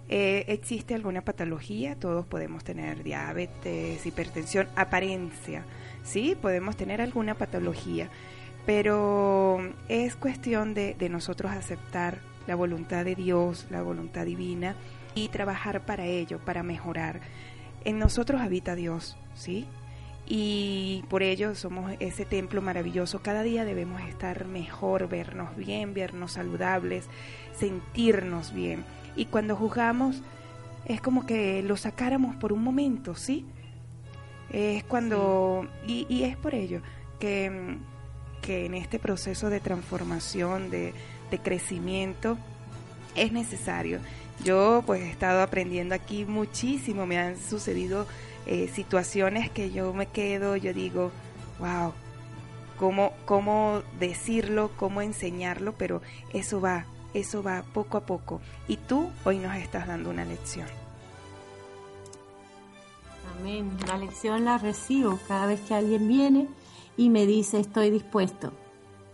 [0.09, 1.97] Eh, ¿Existe alguna patología?
[1.97, 5.65] Todos podemos tener diabetes, hipertensión, apariencia,
[6.03, 6.37] ¿sí?
[6.41, 8.11] Podemos tener alguna patología
[8.67, 14.77] pero es cuestión de, nosotros aceptar la voluntad de Dios, la voluntad divina
[15.15, 17.21] y trabajar para ello, para mejorar.
[17.85, 19.67] En nosotros habita Dios, ¿sí?
[20.27, 23.21] Y por ello somos ese templo maravilloso.
[23.21, 27.07] Cada día debemos estar mejor, vernos bien, vernos saludables,
[27.59, 28.85] sentirnos bien.
[29.17, 30.23] Y cuando juzgamos
[30.85, 33.45] es como que lo sacáramos por un momento, ¿sí?
[34.51, 35.69] Es cuando...
[35.87, 36.81] Y, y es por ello
[37.19, 37.79] que
[38.41, 40.95] que en este proceso de transformación, de,
[41.43, 42.39] crecimiento,
[43.15, 44.01] es necesario.
[44.45, 48.07] Yo pues he estado aprendiendo aquí muchísimo, me han sucedido
[48.47, 51.11] eh, situaciones que yo me quedo, yo digo,
[51.59, 51.93] wow,
[52.79, 56.01] cómo, cómo decirlo, cómo enseñarlo, pero
[56.33, 58.41] eso va, eso va poco a poco.
[58.67, 60.67] Y tú hoy nos estás dando una lección.
[63.39, 63.71] Amén.
[63.87, 66.49] La lección la recibo cada vez que alguien viene
[66.97, 68.53] y me dice estoy dispuesto.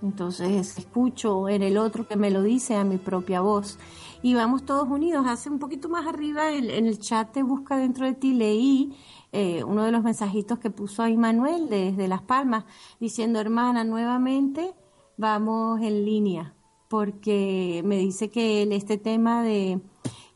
[0.02, 3.78] Entonces escucho en el otro que me lo dice a mi propia voz.
[4.22, 5.26] Y vamos todos unidos.
[5.26, 8.96] Hace un poquito más arriba en, el chat de Busca dentro de ti leí
[9.32, 12.64] eh, uno de los mensajitos que puso ahí Manuel desde Las Palmas,
[12.98, 14.74] diciendo, hermana, nuevamente
[15.16, 16.54] vamos en línea,
[16.88, 19.80] porque me dice que este tema de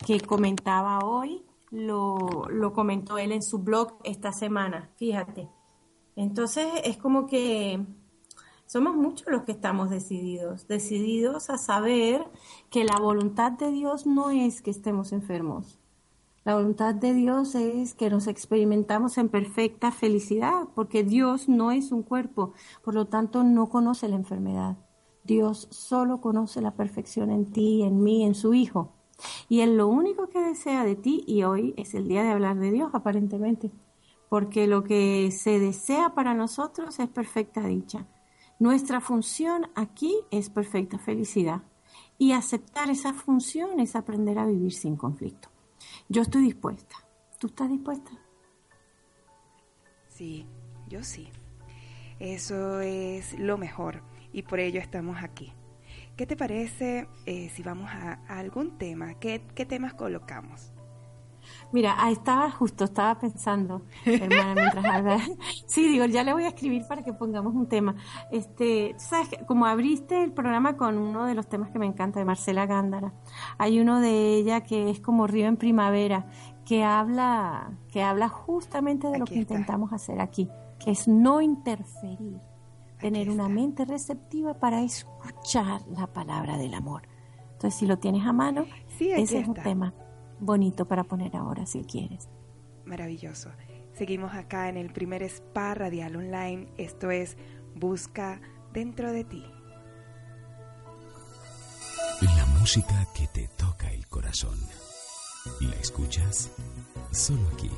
[0.07, 5.49] que comentaba hoy, lo, lo comentó él en su blog esta semana, fíjate.
[6.17, 7.81] Entonces es como que
[8.71, 12.23] somos muchos los que estamos decididos, decididos a saber
[12.71, 15.81] que la voluntad de Dios no es que estemos enfermos.
[16.45, 21.91] La voluntad de Dios es que nos experimentamos en perfecta felicidad, porque Dios no es
[21.91, 22.53] un cuerpo,
[22.85, 24.77] por lo tanto no conoce la enfermedad.
[25.25, 28.93] Dios solo conoce la perfección en ti, en mí, en su Hijo.
[29.49, 32.57] Y Él lo único que desea de ti, y hoy es el día de hablar
[32.61, 33.73] de Dios aparentemente,
[34.29, 38.07] porque lo que se desea para nosotros es perfecta dicha.
[38.61, 41.63] Nuestra función aquí es perfecta felicidad.
[42.19, 45.49] Y aceptar esa función es aprender a vivir sin conflicto.
[46.11, 46.95] Yo estoy dispuesta.
[47.39, 48.11] ¿Tú estás dispuesta?
[50.11, 50.45] Sí,
[50.89, 51.31] yo sí.
[52.19, 55.55] Eso es lo mejor y por ello estamos aquí.
[56.19, 59.15] ¿Qué te parece eh, si vamos a, algún tema?
[59.15, 60.71] ¿Qué, ¿Qué temas colocamos?
[61.73, 65.21] Mira, estaba justo, estaba pensando, hermana, mientras hablaba.
[65.67, 67.95] Sí, digo, ya le voy a escribir para que pongamos un tema.
[68.31, 72.19] Este, sabes, que como abriste el programa con uno de los temas que me encanta,
[72.19, 73.13] de Marcela Gándara,
[73.59, 76.27] hay uno de ella que es como Río en Primavera,
[76.65, 79.55] que habla, que habla justamente de lo que está.
[79.55, 82.41] intentamos hacer aquí, que es no interferir,
[82.99, 87.03] tener una mente receptiva para escuchar la palabra del amor.
[87.53, 88.65] Entonces, si lo tienes a mano,
[88.99, 89.95] Sí, ese es un tema
[90.41, 92.29] bonito para poner ahora, si quieres.
[92.85, 93.51] Maravilloso.
[93.93, 96.69] Seguimos acá en el primer spa radial online.
[96.79, 97.37] Esto es
[97.75, 98.41] Busca
[98.73, 99.45] dentro de ti.
[102.23, 104.59] La música que te toca el corazón.
[105.61, 106.51] ¿La escuchas?
[107.11, 107.71] Solo aquí,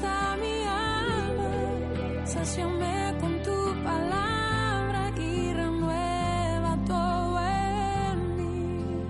[0.00, 9.04] está mi alma, sáciame con tu palabra y renueva todo en mí.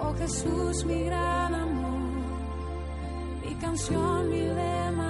[0.00, 1.88] Oh Jesús, mi gran amor
[3.44, 5.07] mi canción, mi lema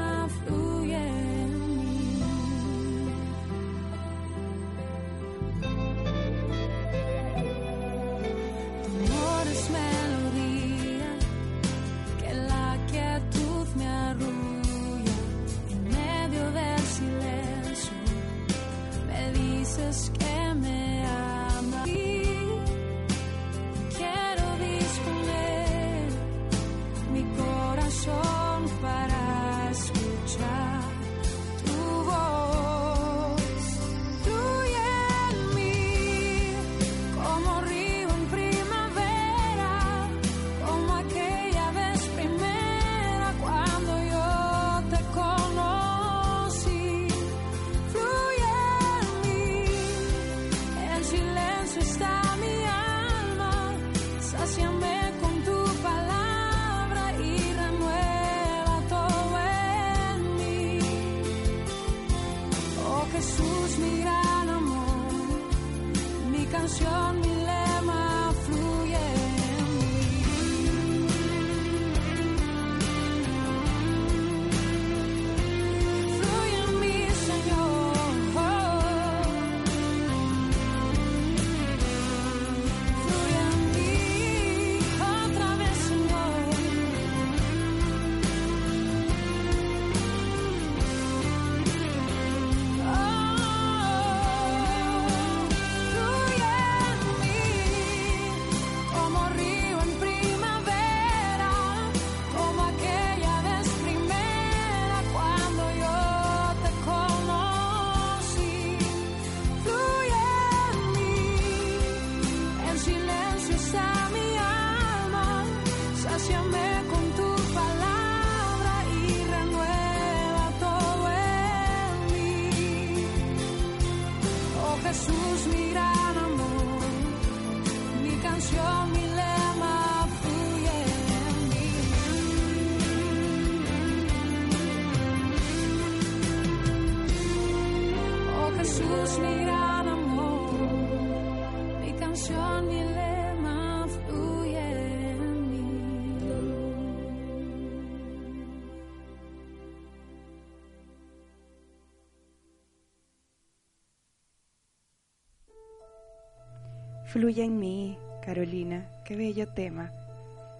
[157.08, 159.90] Fluye en mí, Carolina, qué bello tema,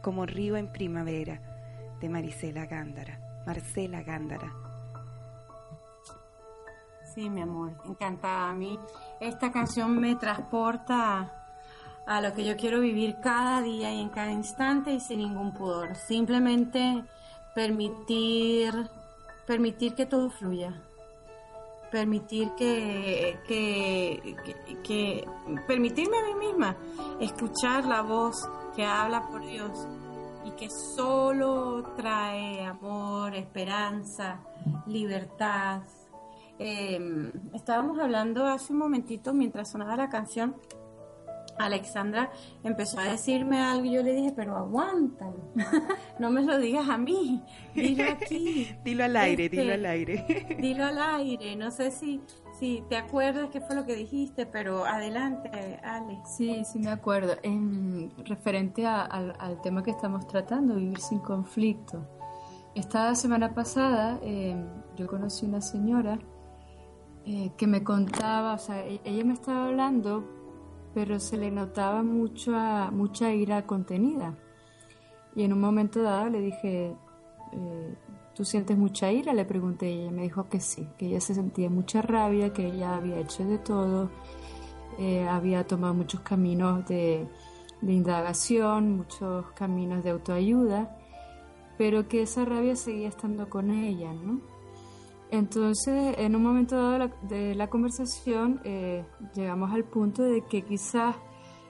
[0.01, 1.43] como río en primavera,
[2.01, 4.51] de Marisela Gándara, Marcela Gándara.
[7.05, 8.49] Sí, mi amor, encantada.
[8.49, 8.79] A mí
[9.21, 11.31] esta canción me transporta
[12.07, 15.53] a lo que yo quiero vivir cada día y en cada instante y sin ningún
[15.53, 15.97] pudor.
[15.97, 17.05] Simplemente
[17.55, 18.73] permitir,
[19.47, 20.73] permitir que todo fluya.
[21.91, 23.39] Permitir que,
[24.85, 25.27] que,
[25.67, 26.77] permitirme a mí misma
[27.21, 28.37] escuchar la voz
[28.77, 29.87] que habla por Dios
[30.45, 34.41] y que solo trae amor, esperanza,
[34.87, 35.83] libertad,
[36.59, 36.99] eh,
[37.55, 40.57] estábamos hablando hace un momentito mientras sonaba la canción.
[41.59, 42.31] Alexandra
[42.63, 45.37] empezó a decirme algo y yo le dije, pero aguántalo,
[46.19, 47.43] no me lo digas a mí,
[47.75, 48.69] dilo aquí.
[48.85, 50.57] Dilo al aire, Este, dilo al aire.
[50.61, 52.21] Dilo al aire, no sé si,
[52.59, 55.51] si te acuerdas qué fue lo que dijiste, pero adelante,
[55.83, 56.19] Ale.
[56.25, 57.35] Sí, sí me acuerdo.
[57.43, 62.07] En referente a- al, al tema que estamos tratando, vivir sin conflicto.
[62.75, 64.55] Esta semana pasada eh,
[64.97, 66.19] yo conocí una señora
[67.25, 70.25] eh, que me contaba, o sea, e- ella me estaba hablando,
[70.95, 74.35] pero se le notaba mucha, mucha ira contenida.
[75.35, 76.97] Y en un momento dado le dije,
[77.53, 77.95] eh,
[78.35, 79.33] ¿tú sientes mucha ira?
[79.33, 82.67] Le pregunté y ella me dijo que sí, que ella se sentía mucha rabia, que
[82.67, 84.11] ella había hecho de todo,
[84.99, 87.29] eh, había tomado muchos caminos de,
[87.81, 90.97] de indagación, muchos caminos de autoayuda,
[91.77, 94.41] pero que esa rabia seguía estando con ella, ¿no?
[95.31, 99.05] Entonces, en un momento dado de la, conversación, eh,
[99.35, 101.17] llegamos al punto de que quizás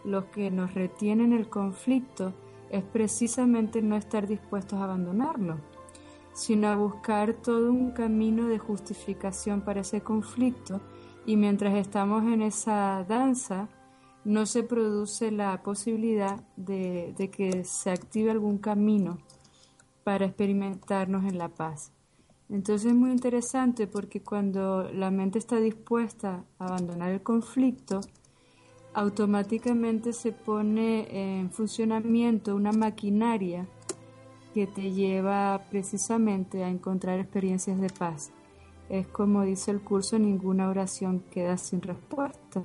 [0.05, 2.35] lo que nos retiene en el conflicto
[2.71, 5.59] es precisamente no estar dispuestos a abandonarlo,
[6.33, 10.81] sino a buscar todo un camino de justificación para ese conflicto
[11.27, 13.69] y mientras estamos en esa danza,
[14.25, 19.19] no se produce la posibilidad de que se active algún camino
[20.05, 21.93] para experimentarnos en la paz.
[22.51, 28.01] Entonces es muy interesante porque cuando la mente está dispuesta a abandonar el conflicto,
[28.95, 33.69] automáticamente se pone en funcionamiento una maquinaria
[34.55, 38.33] que te lleva precisamente a encontrar experiencias de paz.
[38.89, 42.65] Es como dice el curso, ninguna oración queda sin respuesta.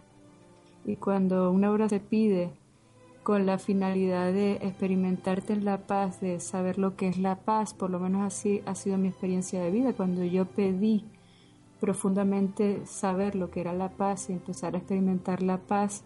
[0.85, 2.53] Y cuando una oración se pide
[3.23, 7.73] con la finalidad de experimentarte en la paz, de saber lo que es la paz,
[7.73, 9.93] por lo menos así ha sido mi experiencia de vida.
[9.93, 11.05] Cuando yo pedí
[11.79, 16.03] profundamente saber lo que era la paz y empezar a experimentar la paz,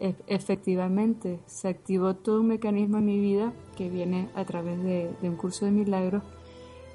[0.00, 5.14] e- efectivamente se activó todo un mecanismo en mi vida que viene a través de,
[5.22, 6.22] de un curso de milagros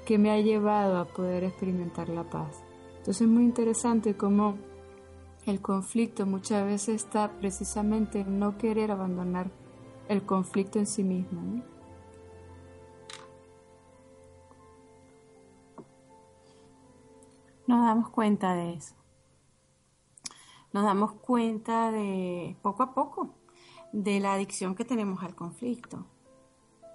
[0.04, 2.62] que me ha llevado a poder experimentar la paz.
[2.98, 4.56] Entonces es muy interesante cómo
[5.50, 9.50] el conflicto muchas veces está precisamente en no querer abandonar
[10.08, 11.40] el conflicto en sí mismo.
[11.40, 11.62] ¿no?
[17.66, 18.94] Nos damos cuenta de eso.
[20.72, 23.34] Nos damos cuenta de poco a poco
[23.92, 26.06] de la adicción que tenemos al conflicto.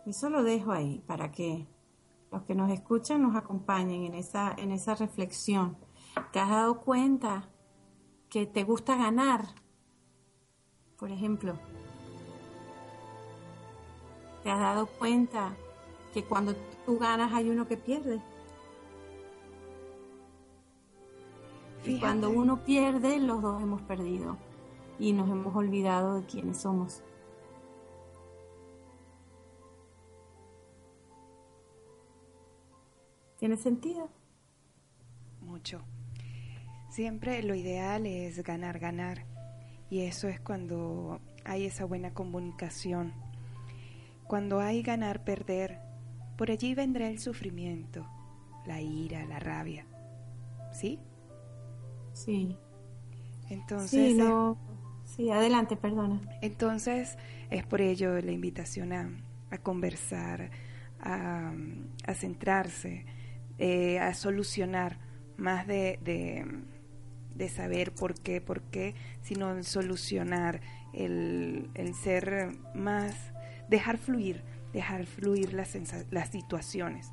[0.06, 1.68] Eso lo dejo ahí para que
[2.32, 5.78] los que nos escuchan nos acompañen en esa, en esa reflexión.
[6.32, 7.50] ¿Te has dado cuenta
[8.34, 9.46] que te gusta ganar?
[10.98, 11.54] Por ejemplo,
[14.42, 15.54] ¿te has dado cuenta
[16.16, 18.20] que cuando tú ganas hay uno que pierde?
[21.86, 24.38] Y cuando uno pierde, los dos hemos perdido
[24.98, 27.04] y nos hemos olvidado de quiénes somos.
[33.38, 34.10] ¿Tiene sentido?
[35.42, 35.84] Mucho.
[36.94, 39.26] Siempre lo ideal es ganar, ganar.
[39.90, 43.14] Y eso es cuando hay esa buena comunicación.
[44.28, 45.80] Cuando hay ganar, perder,
[46.38, 48.06] por allí vendrá el sufrimiento,
[48.68, 49.88] la ira, la rabia.
[50.72, 51.00] ¿Sí?
[52.14, 52.60] Sí.
[53.50, 54.60] Entonces, sí, eh, no.
[55.04, 56.22] Sí, adelante, perdona.
[56.44, 57.18] Entonces,
[57.50, 59.10] es por ello la invitación a,
[59.50, 60.52] a conversar,
[61.00, 61.54] a,
[62.06, 63.08] a centrarse,
[63.58, 65.00] eh, a solucionar,
[65.38, 66.46] más de, de,
[67.36, 70.62] de saber por qué, por qué, sino el solucionar,
[70.94, 73.16] el, el ser más,
[73.70, 75.78] dejar fluir, dejar fluir las,
[76.12, 77.12] las situaciones,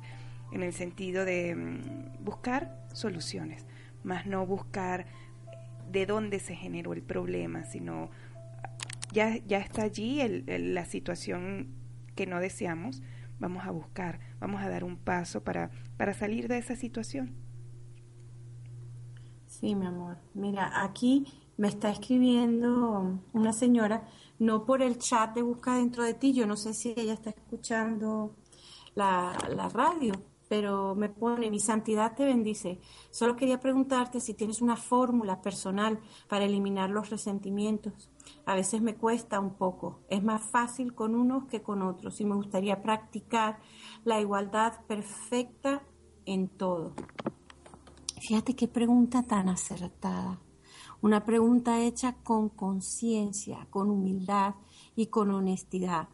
[0.51, 3.65] en el sentido de mm, buscar soluciones,
[4.03, 5.05] más no buscar
[5.91, 8.09] de dónde se generó el problema, sino
[9.11, 11.67] ya, ya está allí el, la situación
[12.15, 13.01] que no deseamos,
[13.39, 17.35] vamos a buscar, vamos a dar un paso para, para salir de esa situación.
[19.61, 20.17] Sí, mi amor.
[20.33, 24.07] Mira, aquí me está escribiendo una señora,
[24.39, 27.29] no por el chat de Busca dentro de ti, yo no sé si ella está
[27.29, 28.35] escuchando
[28.95, 30.13] la, la radio,
[30.49, 32.79] pero me pone, mi santidad te bendice.
[33.11, 38.09] Solo quería preguntarte si tienes una fórmula personal para eliminar los resentimientos.
[38.47, 42.25] A veces me cuesta un poco, es más fácil con unos que con otros y
[42.25, 43.59] me gustaría practicar
[44.05, 45.83] la igualdad perfecta
[46.25, 46.95] en todo.
[48.21, 50.39] Fíjate qué pregunta tan acertada.
[51.01, 54.53] Una pregunta hecha con conciencia, con humildad
[54.95, 56.07] y con honestidad.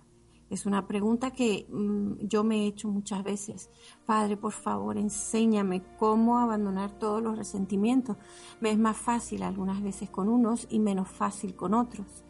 [0.49, 3.69] Es una pregunta que mm, yo me he hecho muchas veces.
[4.05, 8.15] Padre, por favor, enséñame cómo abandonar todos los resentimientos.
[8.61, 12.23] Me es más fácil algunas veces con unos y menos fácil con otros.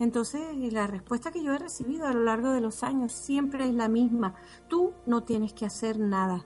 [0.00, 3.74] Entonces, la respuesta que yo he recibido a lo largo de los años siempre es
[3.74, 4.34] la misma.
[4.66, 6.44] Tú no tienes que hacer nada.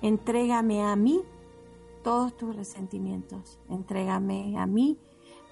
[0.00, 1.22] Entrégame a mí
[2.04, 3.58] todos tus resentimientos.
[3.68, 4.96] Entrégame a mí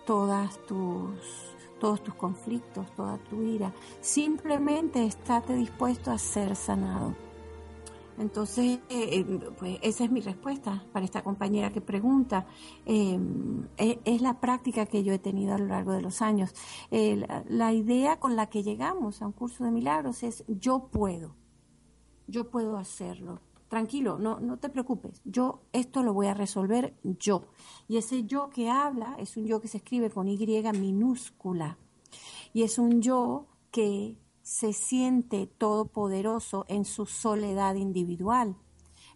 [0.07, 1.50] todas tus
[1.80, 3.74] todos tus conflictos, toda tu ira.
[4.00, 7.16] Simplemente estate dispuesto a ser sanado.
[8.18, 12.46] Entonces, eh, eh, pues esa es mi respuesta para esta compañera que pregunta.
[12.86, 16.55] Em, e, es, la práctica que yo he tenido a lo largo de los años.
[16.90, 21.34] la, la idea con la que llegamos a un curso de milagros es yo puedo,
[22.28, 23.40] yo puedo hacerlo
[23.73, 27.47] tranquilo, no, no te preocupes, yo esto lo voy a resolver yo.
[27.89, 30.37] Y ese yo que habla es un yo que se escribe con Y
[30.79, 31.79] minúscula.
[32.53, 38.57] Y es un yo que se siente todopoderoso en su soledad individual.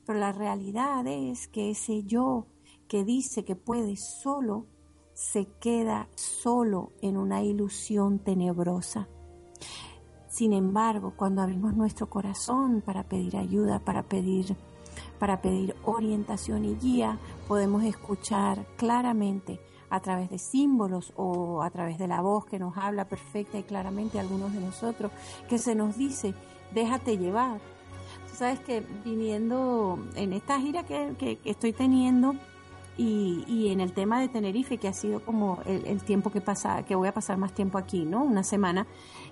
[0.07, 2.47] Pero la realidad es que ese yo
[2.89, 4.65] que dice que puede solo,
[5.13, 9.07] se queda solo en una ilusión tenebrosa.
[10.37, 14.55] Sin embargo, cuando abrimos nuestro corazón para pedir ayuda, para pedir,
[15.19, 17.19] para pedir orientación y guía,
[17.49, 19.59] podemos escuchar claramente
[19.89, 23.63] a través de símbolos o a través de la voz que nos habla perfecta y
[23.63, 25.11] claramente algunos de nosotros,
[25.49, 26.35] que se nos dice,
[26.75, 27.59] déjate llevar.
[28.29, 32.35] Tú sabes que viniendo en esta gira que, que, estoy teniendo,
[32.99, 36.41] y, y, en el tema de Tenerife, que ha sido como el, el, tiempo que
[36.41, 38.25] pasa, que voy a pasar más tiempo aquí, ¿no?
[38.25, 38.87] Una semana,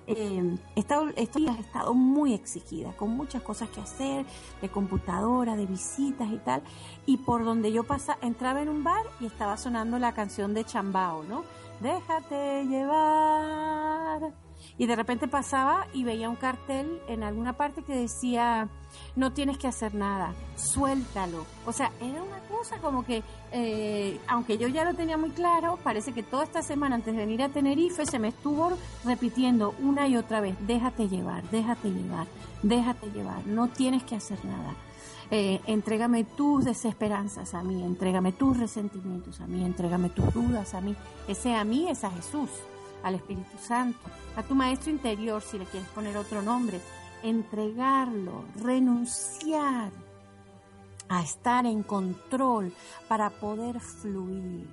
[0.07, 4.26] eh, estos días he estado muy exigida, con muchas cosas que hacer,
[4.61, 6.62] de computadora, de visitas y tal.
[7.07, 10.64] Y por donde yo pasaba, entraba en un bar y estaba sonando la canción de
[10.64, 11.44] Chambao, ¿no?
[11.80, 14.43] Déjate llevar.
[14.77, 18.68] Y de repente pasaba y veía un cartel en alguna parte que decía
[19.16, 21.47] no tienes que hacer nada, suéltalo.
[21.66, 23.22] O sea, era una cosa como que,
[23.53, 27.20] eh, aunque yo ya lo tenía muy claro, parece que toda esta semana antes de
[27.20, 28.72] venir a Tenerife se me estuvo
[29.05, 32.27] repitiendo una y otra vez, déjate llevar, déjate llevar,
[32.62, 34.75] déjate llevar, no tienes que hacer nada.
[35.31, 40.81] Eh, entrégame tus desesperanzas a mí, entrégame tus resentimientos a mí, entrégame tus dudas a
[40.81, 40.95] mí.
[41.29, 42.51] Ese a mí es a Jesús,
[43.03, 43.99] al Espíritu Santo,
[44.37, 46.80] a tu Maestro interior, si le quieres poner otro nombre,
[47.22, 49.91] entregarlo, renunciar
[51.09, 52.72] a estar en control
[53.09, 54.66] para poder fluir,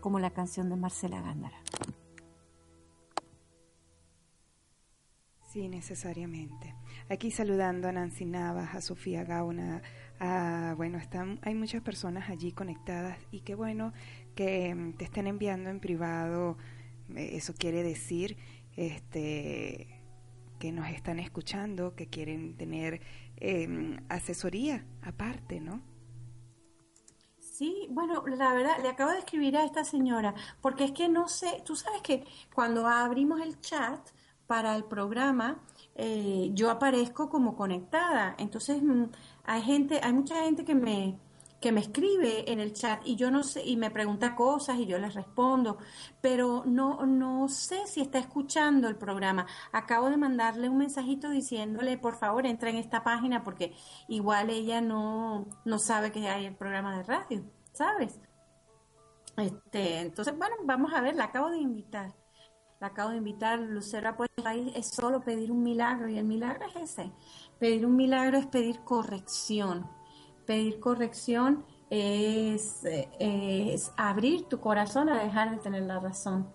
[0.00, 1.56] como la canción de Marcela Gándara.
[5.56, 6.74] Sí, necesariamente.
[7.08, 9.80] Aquí saludando a Nancy Navas, a Sofía Gauna,
[10.18, 13.92] a, bueno, están, hay muchas personas allí conectadas y qué bueno
[14.34, 16.58] que mm, te estén enviando en privado.
[17.14, 18.36] Eh, eso quiere decir,
[18.76, 20.02] este,
[20.58, 23.00] que nos están escuchando, que quieren tener
[23.36, 25.82] eh, asesoría aparte, ¿no?
[27.56, 31.26] Sí, bueno, la verdad, le acabo de escribir a esta señora, porque es que no
[31.26, 32.22] sé, tú sabes que
[32.54, 33.98] cuando abrimos el chat
[34.46, 35.62] para el programa,
[35.94, 39.04] eh, yo aparezco como conectada, entonces mm,
[39.44, 41.18] hay gente, hay mucha gente que me,
[41.66, 44.86] que me escribe en el chat y yo no sé, y me pregunta cosas y
[44.86, 45.78] yo les respondo,
[46.20, 49.48] pero no, no sé si está escuchando el programa.
[49.72, 53.74] Acabo de mandarle un mensajito diciéndole, por favor, entra en esta página porque
[54.06, 57.42] igual ella no, no sabe que hay el programa de radio,
[57.72, 58.20] ¿sabes?
[59.36, 62.14] Este, entonces, bueno, vamos a ver, la acabo de invitar.
[62.78, 64.14] La acabo de invitar, Lucero
[64.44, 67.10] ahí es solo pedir un milagro y el milagro es ese.
[67.58, 69.95] Pedir un milagro es pedir corrección
[70.46, 72.80] pedir corrección es,
[73.18, 76.48] es, abrir tu corazón a dejar de tener la razón.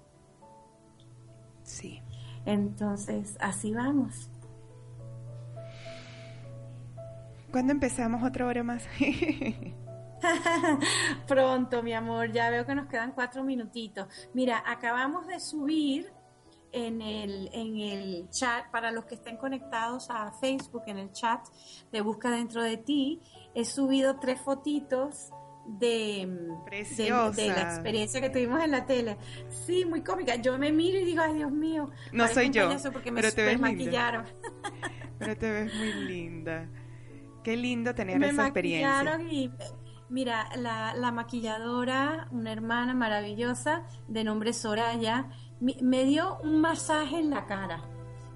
[1.64, 2.02] Sí.
[2.46, 4.30] Entonces, así vamos.
[7.52, 8.88] ¿Cuándo empezamos otra hora más?
[11.28, 14.08] Pronto, mi amor, ya veo que nos quedan cuatro minutitos.
[14.34, 16.12] Mira, acabamos de subir
[16.72, 21.46] en el, en el chat, para los que estén conectados a Facebook, en el chat
[21.92, 23.22] de Busca Dentro de Ti,
[23.56, 25.32] he subido tres fotitos
[25.66, 26.28] de,
[26.70, 29.18] de, de, la experiencia que tuvimos en la tele.
[29.50, 30.36] Sí, muy cómica.
[30.36, 31.90] Yo me miro y digo, ay Dios mío.
[32.12, 34.26] No soy yo, porque pero me te ves maquillaron.
[35.20, 36.68] Pero te ves muy linda.
[37.44, 39.22] Qué lindo tener esa experiencia.
[39.30, 39.52] Y,
[40.10, 45.30] mira, la, la maquilladora, una hermana maravillosa de nombre Soraya,
[45.60, 47.84] me dio un masaje en la cara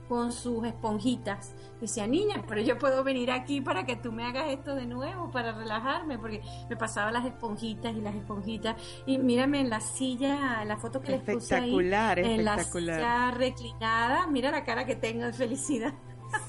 [0.07, 1.55] con sus esponjitas.
[1.79, 5.29] Decía, niña, pero yo puedo venir aquí para que tú me hagas esto de nuevo,
[5.31, 8.75] para relajarme, porque me pasaba las esponjitas y las esponjitas.
[9.05, 13.31] Y mírame en la silla, en la foto que les puse ahí, en la silla
[13.31, 15.93] reclinada, mira la cara que tengo de felicidad.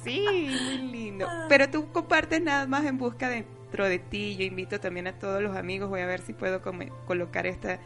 [0.02, 1.26] Sí, muy lindo.
[1.48, 4.36] Pero tú compartes nada más en busca dentro de ti.
[4.36, 6.62] Yo invito también a todos los amigos, voy a ver si puedo
[7.06, 7.80] colocar esta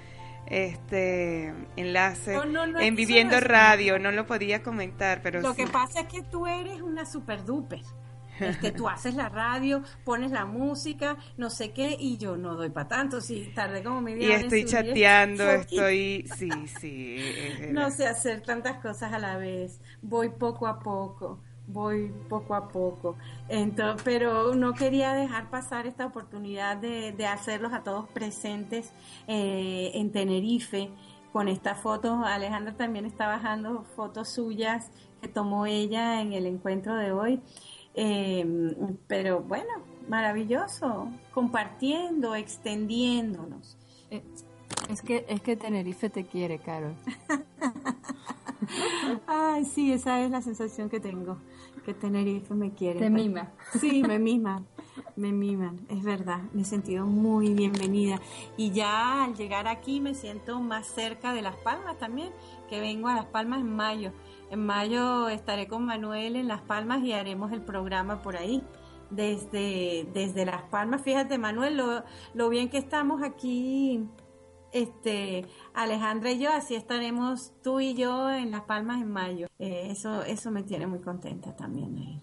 [0.51, 2.37] este enlace
[2.81, 6.83] en Viviendo Radio, no lo podía comentar, pero Lo que pasa es que tú eres
[6.83, 7.81] una super duper.
[8.41, 12.71] Este, tú haces la radio, pones la música, no sé qué, y yo no doy
[12.71, 17.19] para tanto, si tardé como media Y estoy chateando, estoy, sí, sí.
[17.71, 21.41] no sé hacer tantas cosas a la vez, voy poco a poco
[21.73, 23.17] voy poco a poco.
[23.49, 28.93] Entonces, pero no quería dejar pasar esta oportunidad de, de hacerlos a todos presentes
[29.27, 30.91] eh, en Tenerife
[31.33, 32.19] con estas fotos.
[32.25, 34.91] Alejandra también está bajando fotos suyas
[35.21, 37.41] que tomó ella en el encuentro de hoy.
[37.95, 38.45] Eh,
[39.07, 39.71] pero bueno,
[40.09, 43.77] maravilloso, compartiendo, extendiéndonos.
[44.11, 44.23] Eh,
[44.89, 46.95] es que, es que Tenerife te quiere, Carol.
[49.27, 51.39] Ay, sí, esa es la sensación que tengo
[51.81, 52.99] que Tenerife me quiere.
[52.99, 53.53] Te mima.
[53.81, 54.67] Sí, me miman,
[55.17, 58.21] me miman, es verdad, me he sentido muy bienvenida.
[58.57, 62.33] Y ya al llegar aquí me siento más cerca de Las Palmas también,
[62.69, 64.13] que vengo a Las Palmas en mayo.
[64.51, 68.63] En mayo estaré con Manuel en Las Palmas y haremos el programa por ahí.
[69.11, 72.05] Desde, desde Las Palmas, fíjate Manuel, lo,
[72.35, 74.07] lo bien que estamos aquí
[74.73, 79.47] este, Alejandra y yo, así estaremos tú y yo en Las Palmas en mayo.
[79.59, 82.23] Eh, eso, eso me tiene muy contenta también.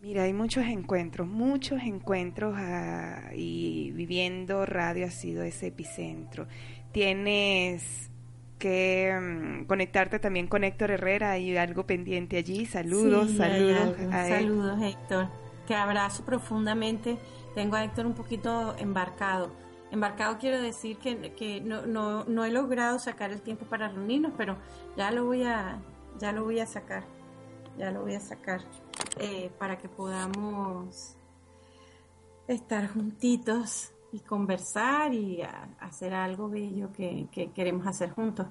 [0.00, 6.48] Mira, hay muchos encuentros, muchos encuentros ah, y viviendo radio ha sido ese epicentro.
[6.90, 8.10] Tienes
[8.58, 12.66] que mm, conectarte también con Héctor Herrera, hay algo pendiente allí.
[12.66, 13.96] Saludos, saludos.
[14.10, 15.28] saludos, Héctor.
[15.68, 17.16] Te abrazo profundamente.
[17.54, 19.61] Tengo a Héctor un poquito embarcado
[19.92, 24.32] Embarcado quiero decir que, que no, no, no, he logrado sacar el tiempo para reunirnos,
[24.38, 24.56] pero
[24.96, 25.82] ya lo voy a,
[26.18, 27.04] ya lo voy a sacar,
[27.76, 28.62] ya lo voy a sacar
[29.20, 31.18] eh, para que podamos
[32.48, 35.42] estar juntitos y conversar y
[35.78, 38.46] hacer algo bello que, que, queremos hacer juntos.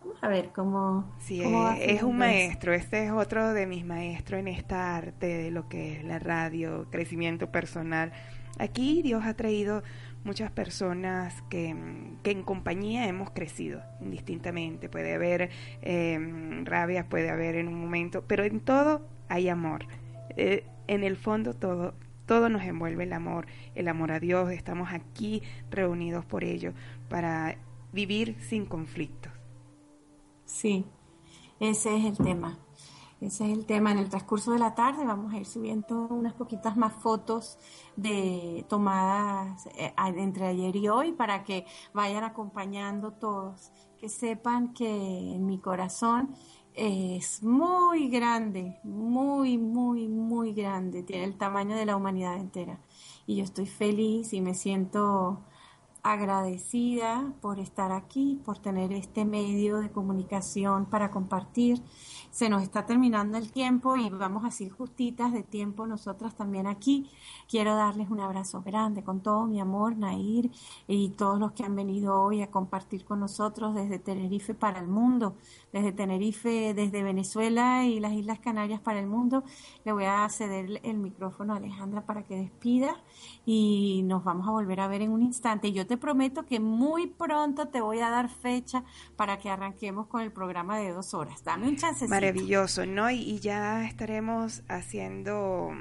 [0.00, 1.12] Vamos a ver cómo...
[1.18, 1.42] Sí,
[1.80, 5.94] es un maestro, este es otro de mis maestros en esta arte de lo que
[5.94, 8.12] es la radio, crecimiento personal.
[8.58, 9.82] Aquí Dios ha traído
[10.24, 14.88] muchas personas que, en compañía hemos crecido indistintamente.
[14.88, 15.50] Puede haber
[15.82, 16.18] eh,
[16.64, 19.86] rabia, puede haber en un momento, pero en todo hay amor.
[20.36, 21.94] Eh, en el fondo todo,
[22.26, 24.50] todo nos envuelve el amor, el amor a Dios.
[24.50, 26.72] Estamos aquí reunidos por ello,
[27.08, 27.56] para
[27.92, 29.32] vivir sin conflictos.
[30.44, 30.84] Sí,
[31.60, 32.58] ese es el tema.
[33.20, 33.92] Ese es el tema.
[33.92, 37.58] En el transcurso de la tarde vamos a ir subiendo unas poquitas más fotos
[37.96, 45.36] de tomadas eh, entre ayer y hoy para que vayan acompañando todos, que sepan que
[45.38, 46.34] mi corazón
[46.74, 52.80] es muy grande, muy, muy, muy grande, tiene el tamaño de la humanidad entera.
[53.26, 55.40] Y yo estoy feliz y me siento
[56.02, 61.80] agradecida por estar aquí, por tener este medio de comunicación para compartir
[62.34, 67.08] se nos está terminando el tiempo y vamos así justitas de tiempo nosotras también aquí.
[67.48, 70.50] Quiero darles un abrazo grande con todo mi amor, Nair,
[70.88, 74.88] y todos los que han venido hoy a compartir con nosotros desde Tenerife para el
[74.88, 75.36] mundo,
[75.72, 79.44] desde Tenerife, desde Venezuela y las Islas Canarias para el mundo.
[79.84, 82.96] Le voy a ceder el micrófono a Alejandra para que despida
[83.46, 85.70] y nos vamos a volver a ver en un instante.
[85.70, 88.82] Yo te prometo que muy pronto te voy a dar fecha
[89.14, 91.44] para que arranquemos con el programa de dos horas.
[91.44, 93.10] Dame un chance maravilloso, ¿no?
[93.10, 95.72] Y, ya estaremos haciendo,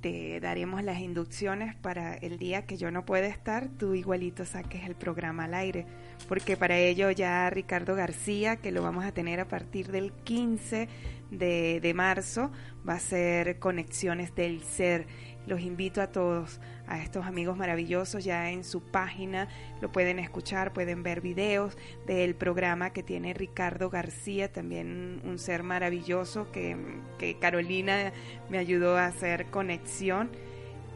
[0.00, 4.84] te daremos las inducciones para el día que yo no pueda estar, tú igualito saques
[4.84, 5.86] el programa al aire,
[6.28, 10.88] porque para ello ya Ricardo García, que lo vamos a tener a partir del 15
[11.30, 12.50] de, de marzo,
[12.88, 15.06] va a ser Conexiones del Ser
[15.46, 19.48] los invito a todos, a estos amigos maravillosos, ya en su página
[19.80, 21.76] lo pueden escuchar, pueden ver videos
[22.06, 26.76] del programa que tiene Ricardo García, también un ser maravilloso que,
[27.18, 28.12] que Carolina
[28.48, 30.30] me ayudó a hacer conexión,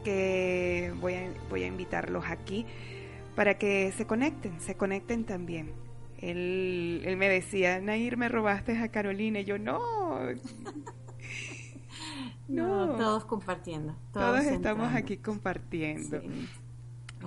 [0.03, 2.65] que voy a, voy a invitarlos aquí
[3.35, 5.73] para que se conecten, se conecten también.
[6.19, 10.19] Él, él me decía, Nair, me robaste a Carolina, y yo no.
[12.47, 13.95] No, todos compartiendo.
[14.13, 16.21] Todos, estamos aquí compartiendo.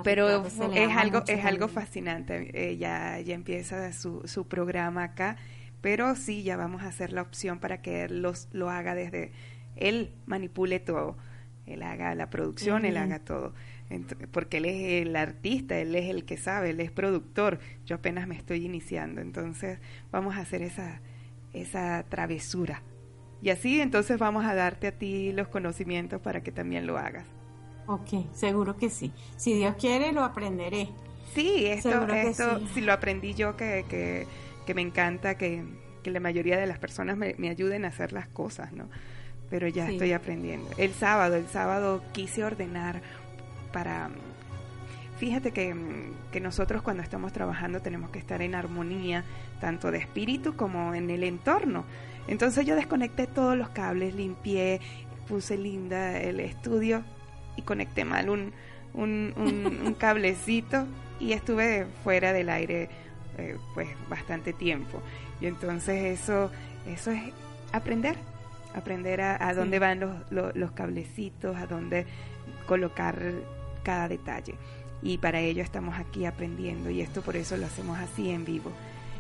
[0.05, 2.71] Pero es algo, es algo fascinante.
[2.71, 5.37] Ella ya empieza su, su programa acá,
[5.81, 9.33] pero sí, ya vamos a hacer la opción para que él los, lo haga desde,
[9.77, 11.17] él manipule todo,
[11.67, 13.55] él haga la producción, él haga todo.
[14.31, 18.29] porque él es el artista, él es el que sabe, él es productor, yo apenas
[18.29, 19.81] me estoy iniciando, entonces
[20.13, 21.01] vamos a hacer esa,
[21.53, 22.83] esa travesura
[23.41, 27.25] y así entonces vamos a darte a ti los conocimientos para que también lo hagas.
[27.87, 29.13] Ok, seguro que sí.
[29.37, 30.89] Si Dios quiere, lo aprenderé.
[31.35, 34.27] Sí, esto, esto si lo aprendí yo, que, que,
[34.67, 35.65] que me encanta que,
[36.03, 38.89] que, la mayoría de las personas me, me, ayuden a hacer las cosas, ¿no?
[39.49, 40.69] Pero ya estoy aprendiendo.
[40.77, 43.01] El sábado, el sábado quise ordenar
[43.73, 44.11] para...
[45.17, 45.75] Fíjate que,
[46.31, 49.25] que nosotros cuando estamos trabajando tenemos que estar en armonía,
[49.61, 51.85] tanto de espíritu como en el entorno.
[52.29, 54.81] Entonces yo desconecté todos los cables, limpié,
[55.27, 57.03] puse linda el estudio
[57.57, 58.53] y conecté mal un,
[58.95, 60.87] un, cablecito
[61.19, 62.89] y estuve fuera del aire
[63.39, 65.03] eh, pues bastante tiempo.
[65.41, 66.51] Y entonces eso,
[66.87, 67.23] eso es
[67.73, 68.17] aprender,
[68.75, 72.07] aprender a, dónde van los, los cablecitos, a dónde
[72.67, 73.19] colocar
[73.83, 74.55] cada detalle.
[75.01, 78.73] Y para ello estamos aquí aprendiendo y esto por eso lo hacemos así en vivo.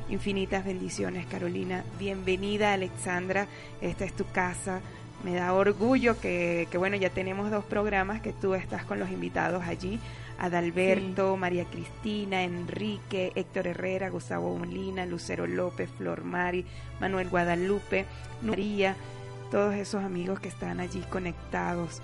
[0.08, 1.84] Infinitas bendiciones, Carolina.
[1.98, 3.46] Bienvenida, Alexandra.
[3.82, 4.80] Esta es tu casa.
[5.22, 9.64] Me da orgullo que, bueno, ya tenemos dos programas que tú estás con los invitados
[9.64, 10.00] allí.
[10.38, 16.64] Adalberto, María Cristina, Enrique, Héctor Herrera, Gustavo Molina, Lucero López, Flor Mari,
[17.00, 18.06] Manuel Guadalupe,
[18.40, 18.96] María,
[19.50, 22.00] todos esos amigos que están allí conectados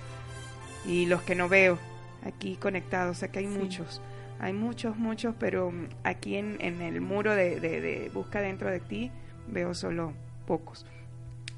[0.84, 1.78] y los que no veo
[2.26, 4.02] aquí conectados, sé que hay muchos.
[4.38, 5.72] Hay muchos, muchos, pero
[6.02, 9.10] aquí en, en el muro de, de, Busca dentro de ti
[9.48, 10.12] veo solo
[10.46, 10.86] pocos.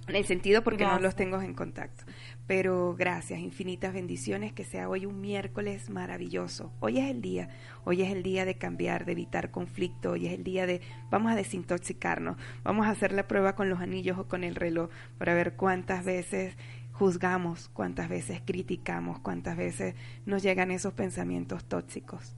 [0.09, 2.05] En el sentido porque no los tengo en contacto.
[2.47, 6.73] Pero gracias, infinitas bendiciones, que sea hoy un miércoles maravilloso.
[6.79, 7.49] Hoy es el día,
[7.85, 11.33] hoy es el día de cambiar, de evitar conflicto, hoy es el día de vamos
[11.33, 15.35] a desintoxicarnos, vamos a hacer la prueba con los anillos o con el reloj para
[15.35, 16.57] ver cuántas veces
[16.93, 22.37] juzgamos, cuántas veces criticamos, cuántas veces nos llegan esos pensamientos tóxicos.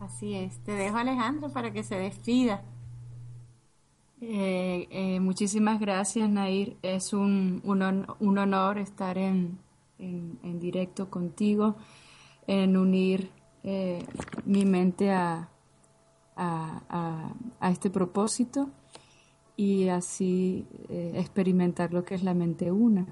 [0.00, 0.58] Así es.
[0.64, 2.62] Te dejo Alejandro para que se despida.
[4.20, 6.76] Eh, eh, muchísimas gracias, Nair.
[6.82, 9.58] Es un, un, honor estar en,
[9.98, 11.76] en, directo contigo,
[12.46, 13.30] en unir
[13.62, 14.04] eh,
[14.44, 15.50] mi mente a,
[16.36, 18.70] a, a, este propósito
[19.56, 23.06] y así experimentar lo que es la mente una.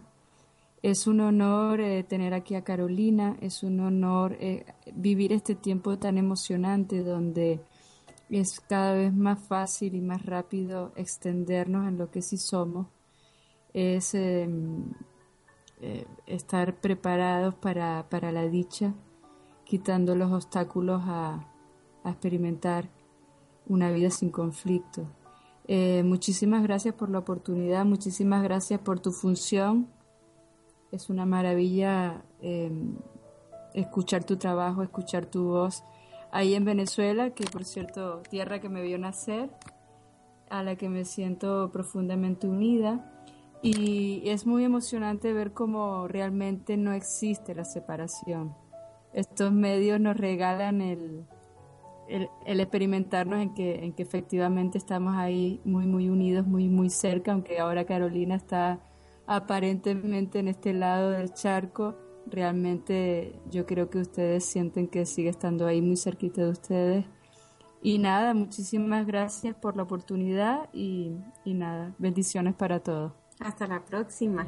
[0.85, 5.99] Es un honor eh, tener aquí a Carolina, es un honor eh, vivir este tiempo
[5.99, 7.63] tan emocionante donde
[8.29, 12.89] es cada vez más fácil y más rápido extendernos en lo que sí somos.
[13.73, 14.93] Es em,
[15.81, 18.93] eh, estar preparados para, para, la dicha,
[19.65, 21.49] quitando los obstáculos a,
[22.03, 22.91] a experimentar
[23.67, 25.09] una vida sin conflicto.
[26.05, 29.94] muchísimas gracias por la oportunidad, muchísimas gracias por tu función
[30.95, 32.95] es una maravilla em,
[33.75, 35.83] escuchar tu trabajo, escuchar tu voz.
[36.31, 39.51] Ahí en Venezuela, que por cierto, tierra que me vio nacer,
[40.51, 43.11] a la que me siento profundamente unida.
[43.61, 48.55] Y es muy emocionante ver cómo realmente no existe la separación.
[49.13, 51.25] Estos medios nos regalan el,
[52.09, 57.33] el, experimentarnos en que, en que efectivamente estamos ahí muy, muy unidos, muy, muy cerca,
[57.33, 58.81] aunque ahora Carolina está
[59.27, 61.97] aparentemente en este lado del charco,
[62.27, 67.07] realmente yo creo que ustedes sienten que sigue estando ahí muy cerquita de ustedes.
[67.83, 71.13] Y nada, muchísimas gracias por la oportunidad y,
[71.45, 73.13] nada, bendiciones para todos.
[73.41, 74.47] Hasta la próxima.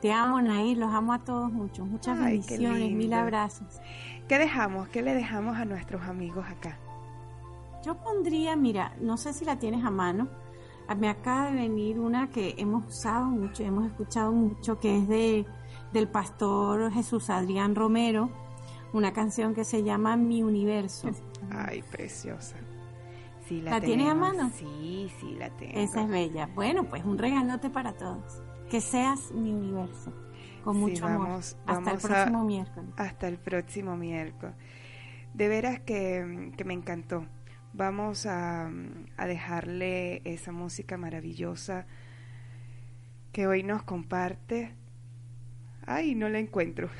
[0.00, 1.84] Te amo, Nair, los amo a todos mucho.
[1.84, 3.80] Muchas bendiciones, mil abrazos.
[4.28, 4.88] ¿Qué dejamos?
[4.90, 6.78] ¿Qué le dejamos a nuestros amigos acá?
[7.84, 10.28] Yo pondría, mira, no sé si la tienes a mano,
[10.96, 15.46] me acaba de venir una que hemos usado mucho, hemos escuchado mucho, que es de
[15.92, 18.28] del pastor Jesús Adrián Romero,
[18.92, 21.08] una canción que se llama Mi Universo.
[21.50, 22.56] Ay, preciosa.
[23.48, 24.50] Sí, la, ¿La tienes a mano?
[24.54, 25.72] Sí, sí, la tengo.
[25.78, 26.48] Esa es bella.
[26.54, 28.42] Bueno, pues un regalote para todos.
[28.70, 30.12] Que seas mi universo.
[30.62, 31.28] Con Sí, mucho amor.
[31.28, 32.90] vamos- Hasta vamos el próximo a- miércoles.
[32.98, 34.54] Hasta el próximo miércoles.
[35.32, 37.24] De veras que, que me encantó.
[37.82, 38.68] Vamos a,
[39.16, 41.86] a dejarle esa música maravillosa
[43.30, 44.74] que hoy nos comparte.
[45.86, 46.90] Ay, no la encuentro.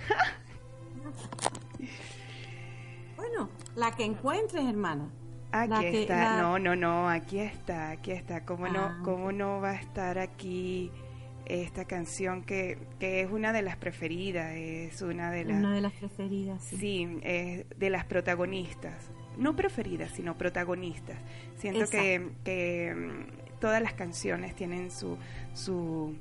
[3.17, 5.11] Bueno, la que encuentres, hermana.
[5.53, 6.37] Aquí que- está.
[6.37, 8.45] la- No, no, no, aquí está, aquí está.
[8.45, 8.71] ¿Cómo, Ah.
[8.99, 10.91] no, ¿Cómo no va a estar aquí
[11.47, 14.53] esta canción que, que es una de las preferidas?
[14.55, 15.59] Es una de las...
[15.59, 16.77] Una de las preferidas, sí.
[16.77, 19.11] Sí, eh, de las protagonistas.
[19.39, 21.17] No preferidas, sino protagonistas.
[21.59, 22.39] Siento que, Exacto.
[22.45, 25.17] que mm, todas las canciones tienen su,
[25.55, 26.15] su,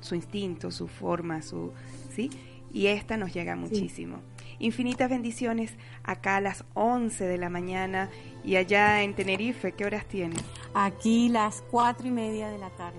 [0.00, 1.72] su instinto, su forma, su,
[2.10, 2.30] ¿sí?
[2.72, 4.20] Y esta nos llega muchísimo.
[4.58, 8.10] Infinitas bendiciones acá a las 11 de la mañana
[8.44, 10.38] y allá en Tenerife, ¿qué horas tienen?
[10.74, 12.98] Aquí las cuatro y media de la tarde.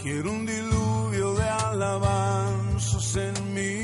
[0.00, 3.83] Quiero un diluvio de alabanzas en que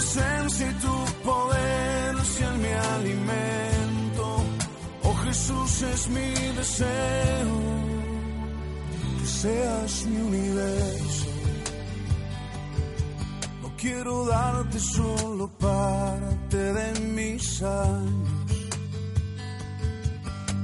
[0.00, 4.26] presencia y tu poder sean mi alimento.
[5.02, 6.30] Oh Jesús es mi
[6.60, 7.56] deseo,
[9.18, 11.26] que seas mi universo.
[13.62, 18.30] No quiero darte solo parte de mis años.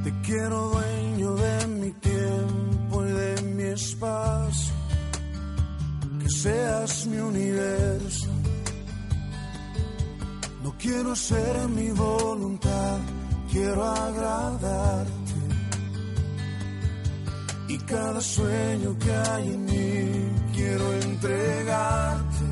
[0.05, 4.75] Te quiero dueño de mi tiempo y de mi espacio.
[6.23, 8.36] Que seas mi universo.
[10.67, 12.99] No quiero hacer mi voluntad,
[13.53, 15.39] quiero agradarte.
[17.69, 22.47] Y cada sueño que hay en mí quiero entregarte.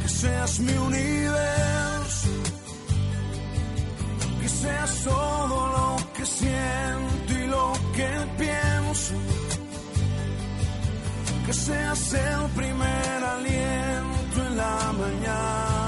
[0.00, 2.28] Que seas mi universo
[4.40, 9.14] que seas todo lo que siento y lo que pienso,
[11.44, 15.79] que seas el primer aliento en la mañana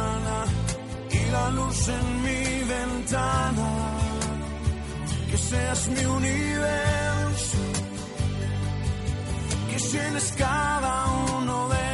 [1.33, 2.45] la luz en mi
[2.77, 3.71] ventana,
[5.31, 7.59] que seas mi universo,
[9.71, 10.95] que llenes cada
[11.37, 11.89] uno de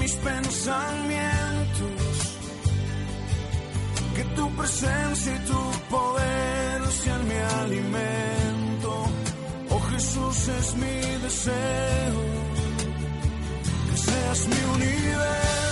[0.00, 2.02] mis pensamientos
[4.16, 8.90] que tu presencia y tu poder sean mi alimento.
[9.70, 10.96] Oh Jesús es mi
[11.26, 12.20] deseo,
[13.88, 15.71] que seas mi universo,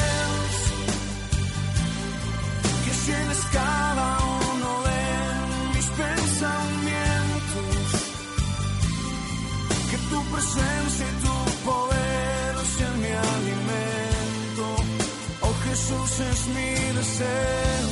[16.31, 17.89] Es mi deseo,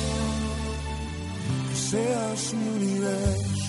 [1.69, 3.59] que seas mi universo.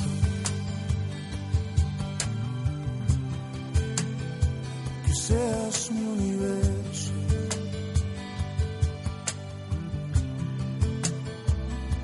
[5.07, 7.13] que seas mi universo,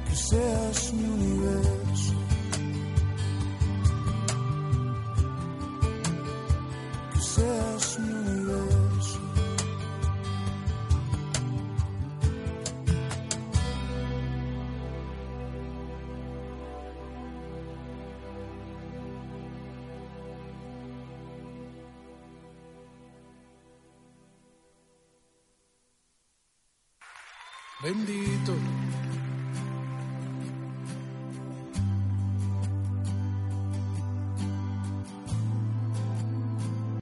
[0.08, 1.75] que seas mi universo,
[28.46, 28.75] To.